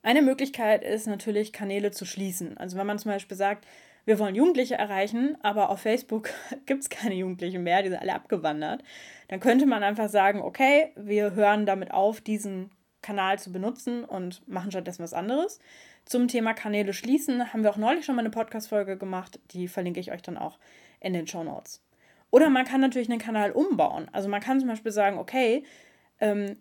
Eine 0.04 0.22
Möglichkeit 0.22 0.84
ist 0.84 1.08
natürlich, 1.08 1.54
Kanäle 1.54 1.92
zu 1.92 2.06
schließen. 2.06 2.58
Also 2.58 2.78
wenn 2.78 2.86
man 2.86 3.00
zum 3.00 3.12
Beispiel 3.12 3.38
sagt, 3.38 3.66
wir 4.06 4.20
wollen 4.20 4.36
Jugendliche 4.36 4.76
erreichen, 4.76 5.38
aber 5.42 5.70
auf 5.70 5.80
Facebook 5.80 6.30
gibt 6.66 6.84
es 6.84 6.90
keine 6.90 7.16
Jugendlichen 7.16 7.64
mehr, 7.64 7.82
die 7.82 7.90
sind 7.90 8.00
alle 8.00 8.14
abgewandert, 8.14 8.84
dann 9.30 9.40
könnte 9.40 9.66
man 9.66 9.82
einfach 9.82 10.10
sagen, 10.10 10.42
okay, 10.42 10.92
wir 10.98 11.36
hören 11.36 11.66
damit 11.66 11.92
auf, 11.92 12.20
diesen 12.20 12.70
Kanal 13.02 13.40
zu 13.40 13.54
benutzen 13.54 14.04
und 14.04 14.46
machen 14.48 14.72
stattdessen 14.72 15.04
was 15.04 15.14
anderes. 15.14 15.60
Zum 16.04 16.28
Thema 16.28 16.54
Kanäle 16.54 16.92
schließen 16.92 17.54
haben 17.54 17.64
wir 17.64 17.70
auch 17.70 17.78
neulich 17.78 18.04
schon 18.04 18.16
mal 18.16 18.22
eine 18.22 18.30
Podcast-Folge 18.30 18.98
gemacht, 18.98 19.40
die 19.52 19.70
verlinke 19.70 20.02
ich 20.02 20.12
euch 20.12 20.22
dann 20.22 20.38
auch 20.38 20.60
in 21.00 21.14
den 21.14 21.28
Show 21.28 21.46
Notes. 21.46 21.82
Oder 22.30 22.50
man 22.50 22.66
kann 22.66 22.82
natürlich 22.82 23.10
einen 23.10 23.20
Kanal 23.20 23.52
umbauen. 23.52 24.10
Also 24.12 24.28
man 24.28 24.42
kann 24.42 24.60
zum 24.60 24.68
Beispiel 24.68 24.92
sagen, 24.92 25.18
okay, 25.18 25.64
ähm, 26.20 26.58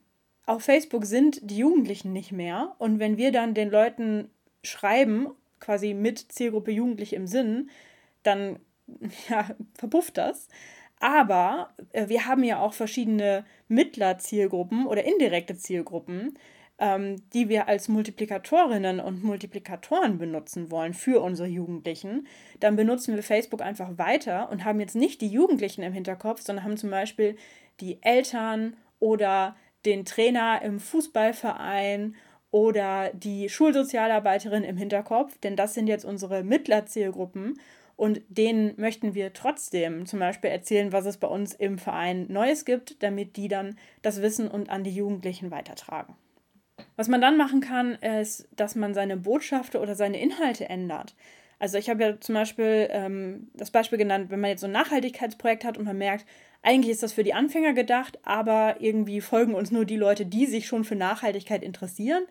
auf 0.46 0.64
Facebook 0.64 1.04
sind 1.04 1.38
die 1.42 1.58
Jugendlichen 1.58 2.12
nicht 2.12 2.32
mehr 2.32 2.74
und 2.78 2.98
wenn 2.98 3.16
wir 3.16 3.32
dann 3.32 3.54
den 3.54 3.70
Leuten 3.70 4.30
schreiben, 4.62 5.28
quasi 5.60 5.94
mit 5.94 6.18
Zielgruppe 6.32 6.72
Jugendliche 6.72 7.16
im 7.16 7.26
Sinn, 7.26 7.70
dann 8.22 8.58
ja, 9.28 9.46
verpufft 9.74 10.18
das. 10.18 10.48
Aber 11.00 11.74
äh, 11.92 12.08
wir 12.08 12.26
haben 12.26 12.44
ja 12.44 12.60
auch 12.60 12.74
verschiedene 12.74 13.44
Mittlerzielgruppen 13.68 14.86
oder 14.86 15.04
indirekte 15.04 15.56
Zielgruppen, 15.56 16.38
ähm, 16.78 17.16
die 17.32 17.48
wir 17.48 17.68
als 17.68 17.88
Multiplikatorinnen 17.88 19.00
und 19.00 19.24
Multiplikatoren 19.24 20.18
benutzen 20.18 20.70
wollen 20.70 20.94
für 20.94 21.20
unsere 21.20 21.48
Jugendlichen. 21.48 22.26
Dann 22.60 22.76
benutzen 22.76 23.14
wir 23.14 23.22
Facebook 23.22 23.62
einfach 23.62 23.98
weiter 23.98 24.50
und 24.50 24.64
haben 24.64 24.80
jetzt 24.80 24.94
nicht 24.94 25.20
die 25.20 25.28
Jugendlichen 25.28 25.82
im 25.82 25.92
Hinterkopf, 25.92 26.40
sondern 26.42 26.64
haben 26.64 26.76
zum 26.76 26.90
Beispiel 26.90 27.36
die 27.80 28.00
Eltern 28.02 28.76
oder 29.00 29.56
den 29.84 30.04
Trainer 30.04 30.62
im 30.62 30.80
Fußballverein 30.80 32.14
oder 32.50 33.10
die 33.14 33.48
Schulsozialarbeiterin 33.48 34.64
im 34.64 34.76
Hinterkopf, 34.76 35.38
denn 35.38 35.56
das 35.56 35.74
sind 35.74 35.86
jetzt 35.86 36.04
unsere 36.04 36.42
Mittlerzielgruppen 36.44 37.58
und 37.96 38.20
denen 38.28 38.74
möchten 38.76 39.14
wir 39.14 39.32
trotzdem 39.32 40.06
zum 40.06 40.18
Beispiel 40.18 40.50
erzählen, 40.50 40.92
was 40.92 41.06
es 41.06 41.18
bei 41.18 41.28
uns 41.28 41.54
im 41.54 41.78
Verein 41.78 42.26
Neues 42.28 42.64
gibt, 42.64 43.02
damit 43.02 43.36
die 43.36 43.48
dann 43.48 43.76
das 44.02 44.22
Wissen 44.22 44.48
und 44.48 44.70
an 44.70 44.84
die 44.84 44.94
Jugendlichen 44.94 45.50
weitertragen. 45.50 46.14
Was 46.96 47.08
man 47.08 47.20
dann 47.20 47.36
machen 47.36 47.60
kann, 47.60 47.94
ist, 47.94 48.48
dass 48.56 48.74
man 48.74 48.94
seine 48.94 49.16
Botschaften 49.16 49.80
oder 49.80 49.94
seine 49.94 50.20
Inhalte 50.20 50.68
ändert. 50.68 51.14
Also 51.58 51.78
ich 51.78 51.88
habe 51.88 52.02
ja 52.02 52.20
zum 52.20 52.34
Beispiel 52.34 52.88
ähm, 52.90 53.50
das 53.54 53.70
Beispiel 53.70 53.98
genannt, 53.98 54.30
wenn 54.30 54.40
man 54.40 54.50
jetzt 54.50 54.62
so 54.62 54.66
ein 54.66 54.72
Nachhaltigkeitsprojekt 54.72 55.64
hat 55.64 55.78
und 55.78 55.84
man 55.84 55.96
merkt, 55.96 56.26
eigentlich 56.62 56.92
ist 56.92 57.02
das 57.02 57.12
für 57.12 57.24
die 57.24 57.34
Anfänger 57.34 57.72
gedacht, 57.72 58.18
aber 58.22 58.76
irgendwie 58.80 59.20
folgen 59.20 59.54
uns 59.54 59.70
nur 59.70 59.84
die 59.84 59.96
Leute, 59.96 60.24
die 60.24 60.46
sich 60.46 60.66
schon 60.66 60.84
für 60.84 60.94
Nachhaltigkeit 60.94 61.62
interessieren, 61.62 62.24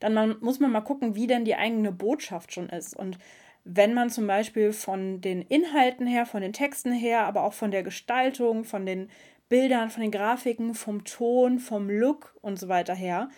dann 0.00 0.14
man, 0.14 0.36
muss 0.40 0.60
man 0.60 0.70
mal 0.70 0.82
gucken, 0.82 1.14
wie 1.14 1.26
denn 1.26 1.44
die 1.44 1.56
eigene 1.56 1.90
Botschaft 1.90 2.52
schon 2.52 2.68
ist. 2.68 2.94
Und 2.94 3.18
wenn 3.64 3.94
man 3.94 4.10
zum 4.10 4.26
Beispiel 4.26 4.72
von 4.72 5.20
den 5.20 5.42
Inhalten 5.42 6.06
her, 6.06 6.26
von 6.26 6.42
den 6.42 6.52
Texten 6.52 6.92
her, 6.92 7.22
aber 7.22 7.42
auch 7.42 7.54
von 7.54 7.70
der 7.70 7.82
Gestaltung, 7.82 8.64
von 8.64 8.86
den 8.86 9.10
Bildern, 9.48 9.90
von 9.90 10.02
den 10.02 10.10
Grafiken, 10.10 10.74
vom 10.74 11.04
Ton, 11.04 11.58
vom 11.58 11.88
Look 11.88 12.34
und 12.42 12.58
so 12.58 12.68
weiter 12.68 12.94
her, 12.94 13.30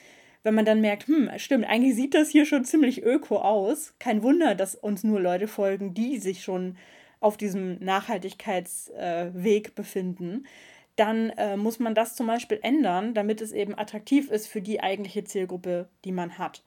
wenn 0.43 0.55
man 0.55 0.65
dann 0.65 0.81
merkt, 0.81 1.07
hm, 1.07 1.31
stimmt, 1.37 1.67
eigentlich 1.67 1.95
sieht 1.95 2.15
das 2.15 2.31
hier 2.31 2.47
schon 2.47 2.65
ziemlich 2.65 3.03
öko 3.03 3.39
aus. 3.39 3.95
Kein 3.99 4.23
Wunder, 4.23 4.55
dass 4.55 4.75
uns 4.75 5.05
nur 5.05 5.21
Leute 5.21 5.49
folgen, 5.49 5.95
die 5.95 6.19
sich 6.19 6.43
schon 6.43 6.77
auf 7.21 7.37
diesem 7.37 7.79
Nachhaltigkeitsweg 7.79 9.75
befinden. 9.75 10.47
Dann 10.97 11.31
äh, 11.31 11.57
muss 11.57 11.79
man 11.79 11.95
das 11.95 12.17
zum 12.17 12.27
Beispiel 12.27 12.59
ändern, 12.63 13.15
damit 13.15 13.41
es 13.41 13.53
eben 13.53 13.79
attraktiv 13.79 14.31
ist 14.31 14.49
für 14.49 14.61
die 14.61 14.83
eigentliche 14.83 15.25
Zielgruppe, 15.25 15.89
die 16.05 16.13
man 16.13 16.37
hat. 16.39 16.63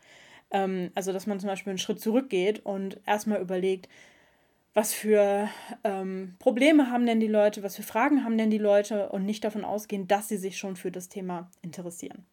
Ähm, 0.52 0.92
also, 0.96 1.12
dass 1.12 1.28
man 1.28 1.40
zum 1.40 1.50
Beispiel 1.50 1.72
einen 1.72 1.80
Schritt 1.80 2.00
zurückgeht 2.00 2.66
und 2.66 3.00
erstmal 3.06 3.42
überlegt, 3.42 3.90
was 4.74 4.94
für 4.94 5.50
ähm, 5.84 6.36
Probleme 6.40 6.90
haben 6.90 7.06
denn 7.06 7.20
die 7.20 7.28
Leute, 7.28 7.62
was 7.62 7.76
für 7.76 7.84
Fragen 7.84 8.24
haben 8.24 8.38
denn 8.38 8.50
die 8.50 8.58
Leute 8.58 9.10
und 9.10 9.26
nicht 9.26 9.44
davon 9.44 9.66
ausgehen, 9.66 10.08
dass 10.08 10.30
sie 10.30 10.38
sich 10.38 10.58
schon 10.58 10.76
für 10.76 10.92
das 10.92 11.10
Thema 11.10 11.52
interessieren. 11.62 12.26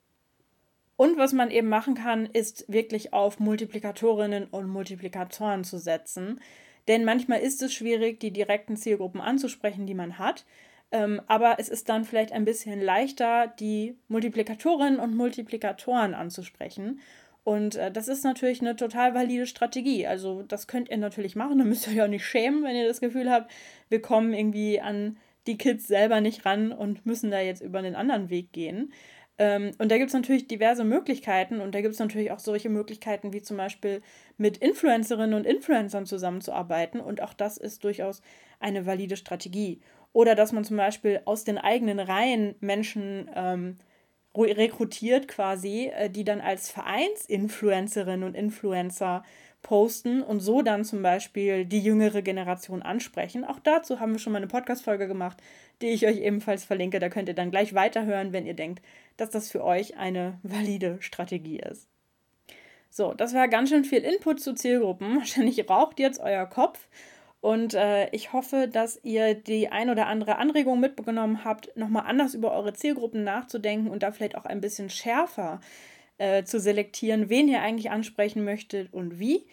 Und 0.97 1.17
was 1.17 1.33
man 1.33 1.51
eben 1.51 1.69
machen 1.69 1.95
kann, 1.95 2.27
ist 2.27 2.71
wirklich 2.71 3.13
auf 3.13 3.41
Multiplikatorinnen 3.41 4.45
und 4.45 4.69
Multiplikatoren 4.69 5.65
zu 5.65 5.79
setzen. 5.79 6.41
Denn 6.89 7.05
manchmal 7.05 7.41
ist 7.41 7.63
es 7.63 7.73
schwierig, 7.73 8.21
die 8.21 8.33
direkten 8.33 8.77
Zielgruppen 8.77 9.21
anzusprechen, 9.21 9.87
die 9.87 9.95
man 9.95 10.19
hat. 10.19 10.45
Ähm, 10.93 11.21
aber 11.27 11.57
es 11.59 11.69
ist 11.69 11.89
dann 11.89 12.05
vielleicht 12.05 12.33
ein 12.33 12.45
bisschen 12.45 12.81
leichter, 12.81 13.47
die 13.47 13.97
Multiplikatorinnen 14.09 14.99
und 14.99 15.15
Multiplikatoren 15.15 16.15
anzusprechen. 16.15 17.01
Und 17.45 17.77
äh, 17.77 17.91
das 17.91 18.09
ist 18.09 18.25
natürlich 18.25 18.61
eine 18.61 18.77
total 18.77 19.15
valide 19.15 19.47
Strategie. 19.47 20.07
Also 20.07 20.43
das 20.43 20.67
könnt 20.67 20.89
ihr 20.91 20.99
natürlich 20.99 21.37
machen. 21.37 21.59
Da 21.59 21.65
müsst 21.65 21.87
ihr 21.87 21.95
euch 21.95 22.03
auch 22.03 22.09
nicht 22.09 22.25
schämen, 22.25 22.65
wenn 22.65 22.77
ihr 22.77 22.87
das 22.87 23.01
Gefühl 23.01 23.31
habt, 23.31 23.51
wir 23.89 24.03
kommen 24.03 24.35
irgendwie 24.35 24.81
an 24.81 25.17
die 25.47 25.57
Kids 25.57 25.87
selber 25.87 26.21
nicht 26.21 26.45
ran 26.45 26.73
und 26.73 27.07
müssen 27.07 27.31
da 27.31 27.41
jetzt 27.41 27.63
über 27.63 27.79
einen 27.79 27.95
anderen 27.95 28.29
Weg 28.29 28.53
gehen. 28.53 28.93
Ähm, 29.41 29.71
und 29.79 29.91
da 29.91 29.97
gibt 29.97 30.09
es 30.09 30.15
natürlich 30.15 30.49
diverse 30.49 30.85
Möglichkeiten 30.85 31.61
und 31.61 31.75
da 31.75 31.81
gibt 31.81 31.95
es 31.95 31.99
natürlich 31.99 32.31
auch 32.31 32.39
solche 32.39 32.69
Möglichkeiten 32.69 33.33
wie 33.33 33.41
zum 33.41 33.57
Beispiel 33.57 34.03
mit 34.37 34.59
Influencerinnen 34.59 35.33
und 35.33 35.47
Influencern 35.47 36.05
zusammenzuarbeiten 36.05 37.01
und 37.01 37.23
auch 37.23 37.33
das 37.33 37.57
ist 37.57 37.83
durchaus 37.83 38.21
eine 38.61 38.85
valide 38.85 39.17
Strategie. 39.17 39.81
Oder 40.13 40.35
dass 40.35 40.53
man 40.53 40.65
zum 40.65 40.77
Beispiel 40.77 41.23
aus 41.25 41.45
den 41.45 41.57
eigenen 41.57 42.01
Reihen 42.01 42.55
Menschen 42.61 43.31
ähm, 43.35 43.79
rekrutiert 44.37 45.27
quasi, 45.27 45.87
äh, 45.87 46.11
die 46.11 46.25
dann 46.25 46.43
als 46.43 46.71
Vereinsinfluencerinnen 46.71 48.25
und 48.25 48.35
Influencer 48.35 49.23
posten 49.63 50.23
und 50.23 50.41
so 50.41 50.63
dann 50.63 50.85
zum 50.85 51.03
Beispiel 51.03 51.65
die 51.65 51.81
jüngere 51.81 52.23
Generation 52.23 52.83
ansprechen. 52.83 53.45
Auch 53.45 53.59
dazu 53.59 54.01
haben 54.01 54.13
wir 54.13 54.19
schon 54.19 54.33
mal 54.33 54.39
eine 54.39 54.47
Podcast-Folge 54.47 55.07
gemacht, 55.07 55.39
die 55.83 55.89
ich 55.89 56.07
euch 56.07 56.19
ebenfalls 56.19 56.65
verlinke. 56.65 56.99
Da 56.99 57.09
könnt 57.09 57.29
ihr 57.29 57.35
dann 57.35 57.51
gleich 57.51 57.75
weiterhören, 57.75 58.33
wenn 58.33 58.47
ihr 58.47 58.55
denkt, 58.55 58.83
dass 59.21 59.31
das 59.31 59.51
für 59.51 59.65
euch 59.65 59.97
eine 59.97 60.39
valide 60.43 60.99
Strategie 61.01 61.61
ist. 61.61 61.89
So, 62.91 63.15
das 63.15 63.35
war 63.35 63.49
ganz 63.49 63.69
schön 63.69 63.85
viel 63.85 64.01
Input 64.01 64.41
zu 64.41 64.55
Zielgruppen. 64.55 65.17
Wahrscheinlich 65.19 65.69
raucht 65.69 66.01
jetzt 66.01 66.21
euer 66.21 66.47
Kopf. 66.47 66.89
Und 67.41 67.73
äh, 67.73 68.11
ich 68.11 68.33
hoffe, 68.35 68.69
dass 68.71 69.01
ihr 69.03 69.35
die 69.35 69.69
ein 69.69 69.89
oder 69.89 70.07
andere 70.09 70.37
Anregung 70.37 70.79
mitgenommen 70.79 71.45
habt, 71.45 71.75
nochmal 71.75 72.05
anders 72.07 72.35
über 72.35 72.53
eure 72.53 72.75
Zielgruppen 72.75 73.25
nachzudenken 73.25 73.89
und 73.91 74.03
da 74.03 74.13
vielleicht 74.13 74.37
auch 74.37 74.45
ein 74.45 74.61
bisschen 74.61 74.91
schärfer 74.91 75.61
äh, 76.19 76.45
zu 76.45 76.61
selektieren, 76.61 77.31
wen 77.31 77.49
ihr 77.49 77.63
eigentlich 77.63 77.91
ansprechen 77.91 78.45
möchtet 78.45 78.93
und 78.93 79.19
wie. 79.19 79.47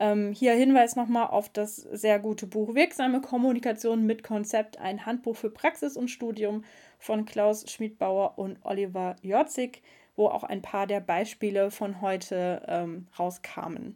Ähm, 0.00 0.32
hier 0.32 0.54
Hinweis 0.54 0.96
nochmal 0.96 1.26
auf 1.26 1.50
das 1.50 1.76
sehr 1.76 2.18
gute 2.18 2.46
Buch 2.46 2.74
Wirksame 2.74 3.20
Kommunikation 3.20 4.06
mit 4.06 4.24
Konzept, 4.24 4.78
ein 4.78 5.04
Handbuch 5.04 5.36
für 5.36 5.50
Praxis 5.50 5.94
und 5.94 6.08
Studium 6.08 6.64
von 6.98 7.26
Klaus 7.26 7.70
Schmidbauer 7.70 8.38
und 8.38 8.58
Oliver 8.62 9.16
Jorzig, 9.20 9.82
wo 10.16 10.28
auch 10.28 10.42
ein 10.42 10.62
paar 10.62 10.86
der 10.86 11.00
Beispiele 11.00 11.70
von 11.70 12.00
heute 12.00 12.62
ähm, 12.66 13.08
rauskamen. 13.18 13.94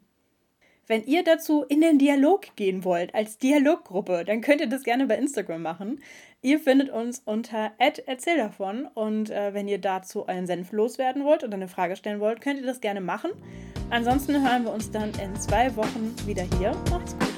Wenn 0.87 1.05
ihr 1.05 1.25
dazu 1.25 1.63
in 1.63 1.81
den 1.81 1.99
Dialog 1.99 2.55
gehen 2.57 2.85
wollt, 2.85 3.15
als 3.15 3.39
Dialoggruppe, 3.39 4.25
dann 4.27 4.43
könnt 4.43 4.61
ihr 4.61 4.69
das 4.69 4.83
gerne 4.83 5.07
bei 5.07 5.17
Instagram 5.17 5.63
machen. 5.63 6.01
Ihr 6.45 6.61
findet 6.61 6.91
uns 6.91 7.23
unter 7.25 7.73
erzähl 7.79 8.37
davon 8.37 8.87
und 8.93 9.31
äh, 9.31 9.55
wenn 9.55 9.67
ihr 9.67 9.79
dazu 9.79 10.27
einen 10.27 10.47
Senf 10.47 10.73
loswerden 10.73 11.25
wollt 11.25 11.43
oder 11.43 11.55
eine 11.55 11.69
Frage 11.69 11.97
stellen 11.97 12.21
wollt, 12.21 12.43
könnt 12.43 12.61
ihr 12.61 12.67
das 12.67 12.83
gerne 12.83 13.01
machen. 13.01 13.31
Ansonsten 13.89 14.47
hören 14.47 14.65
wir 14.65 14.73
uns 14.75 14.91
dann 14.91 15.11
in 15.25 15.35
zwei 15.37 15.75
Wochen 15.75 16.15
wieder 16.27 16.43
hier. 16.59 16.73
Macht's 16.91 17.17
gut. 17.19 17.34